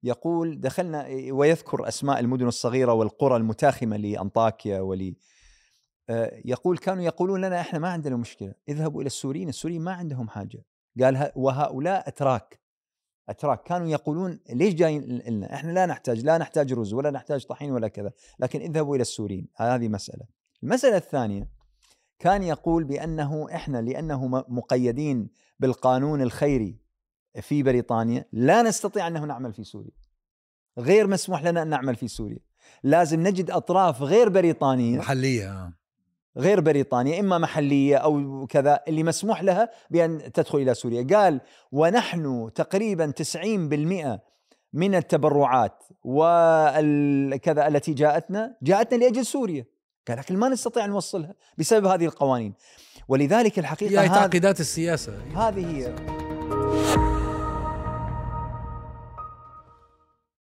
يقول 0.02 0.60
دخلنا 0.60 1.06
ويذكر 1.30 1.88
أسماء 1.88 2.20
المدن 2.20 2.46
الصغيرة 2.48 2.92
والقرى 2.92 3.36
المتاخمة 3.36 3.96
لأنطاكيا 3.96 4.80
ولي 4.80 5.16
آه، 6.10 6.40
يقول 6.44 6.78
كانوا 6.78 7.02
يقولون 7.02 7.40
لنا 7.40 7.60
إحنا 7.60 7.78
ما 7.78 7.88
عندنا 7.88 8.16
مشكلة 8.16 8.54
اذهبوا 8.68 9.00
إلى 9.00 9.06
السوريين 9.06 9.48
السوريين 9.48 9.82
ما 9.82 9.92
عندهم 9.92 10.28
حاجة 10.28 10.64
قال 11.02 11.32
وهؤلاء 11.36 12.08
أتراك 12.08 12.61
أتراك 13.28 13.62
كانوا 13.62 13.88
يقولون 13.88 14.40
ليش 14.50 14.74
جايين 14.74 15.02
لنا؟ 15.02 15.54
إحنا 15.54 15.72
لا 15.72 15.86
نحتاج 15.86 16.24
لا 16.24 16.38
نحتاج 16.38 16.72
رز 16.72 16.92
ولا 16.92 17.10
نحتاج 17.10 17.46
طحين 17.46 17.72
ولا 17.72 17.88
كذا 17.88 18.12
لكن 18.38 18.60
اذهبوا 18.60 18.96
إلى 18.96 19.02
السوريين. 19.02 19.48
هذه 19.56 19.88
مسألة. 19.88 20.24
المسألة 20.62 20.96
الثانية 20.96 21.48
كان 22.18 22.42
يقول 22.42 22.84
بأنه 22.84 23.46
إحنا 23.54 23.82
لأنه 23.82 24.28
مقيدين 24.28 25.28
بالقانون 25.60 26.22
الخيري 26.22 26.76
في 27.40 27.62
بريطانيا 27.62 28.24
لا 28.32 28.62
نستطيع 28.62 29.06
أنه 29.06 29.24
نعمل 29.24 29.52
في 29.52 29.64
سوريا. 29.64 29.92
غير 30.78 31.06
مسموح 31.06 31.44
لنا 31.44 31.62
أن 31.62 31.68
نعمل 31.68 31.96
في 31.96 32.08
سوريا. 32.08 32.40
لازم 32.82 33.20
نجد 33.20 33.50
أطراف 33.50 34.02
غير 34.02 34.28
بريطانية 34.28 34.98
محلية 34.98 35.52
آه. 35.52 35.72
غير 36.36 36.60
بريطانيا 36.60 37.20
إما 37.20 37.38
محلية 37.38 37.96
أو 37.96 38.46
كذا 38.46 38.80
اللي 38.88 39.02
مسموح 39.02 39.42
لها 39.42 39.70
بأن 39.90 40.32
تدخل 40.32 40.58
إلى 40.58 40.74
سوريا. 40.74 41.06
قال 41.16 41.40
ونحن 41.72 42.50
تقريبا 42.54 43.10
90% 43.10 44.20
من 44.72 44.94
التبرعات 44.94 45.84
والكذا 46.04 47.68
التي 47.68 47.92
جاءتنا 47.92 48.56
جاءتنا 48.62 48.98
لأجل 48.98 49.26
سوريا. 49.26 49.64
قال 50.08 50.18
لكن 50.18 50.36
ما 50.36 50.48
نستطيع 50.48 50.84
أن 50.84 50.90
نوصلها 50.90 51.34
بسبب 51.58 51.86
هذه 51.86 52.04
القوانين. 52.04 52.54
ولذلك 53.08 53.58
الحقيقة 53.58 54.02
هي 54.02 54.08
تعقيدات 54.08 54.60
السياسة. 54.60 55.12
هذه 55.36 55.76
هي. 55.76 56.21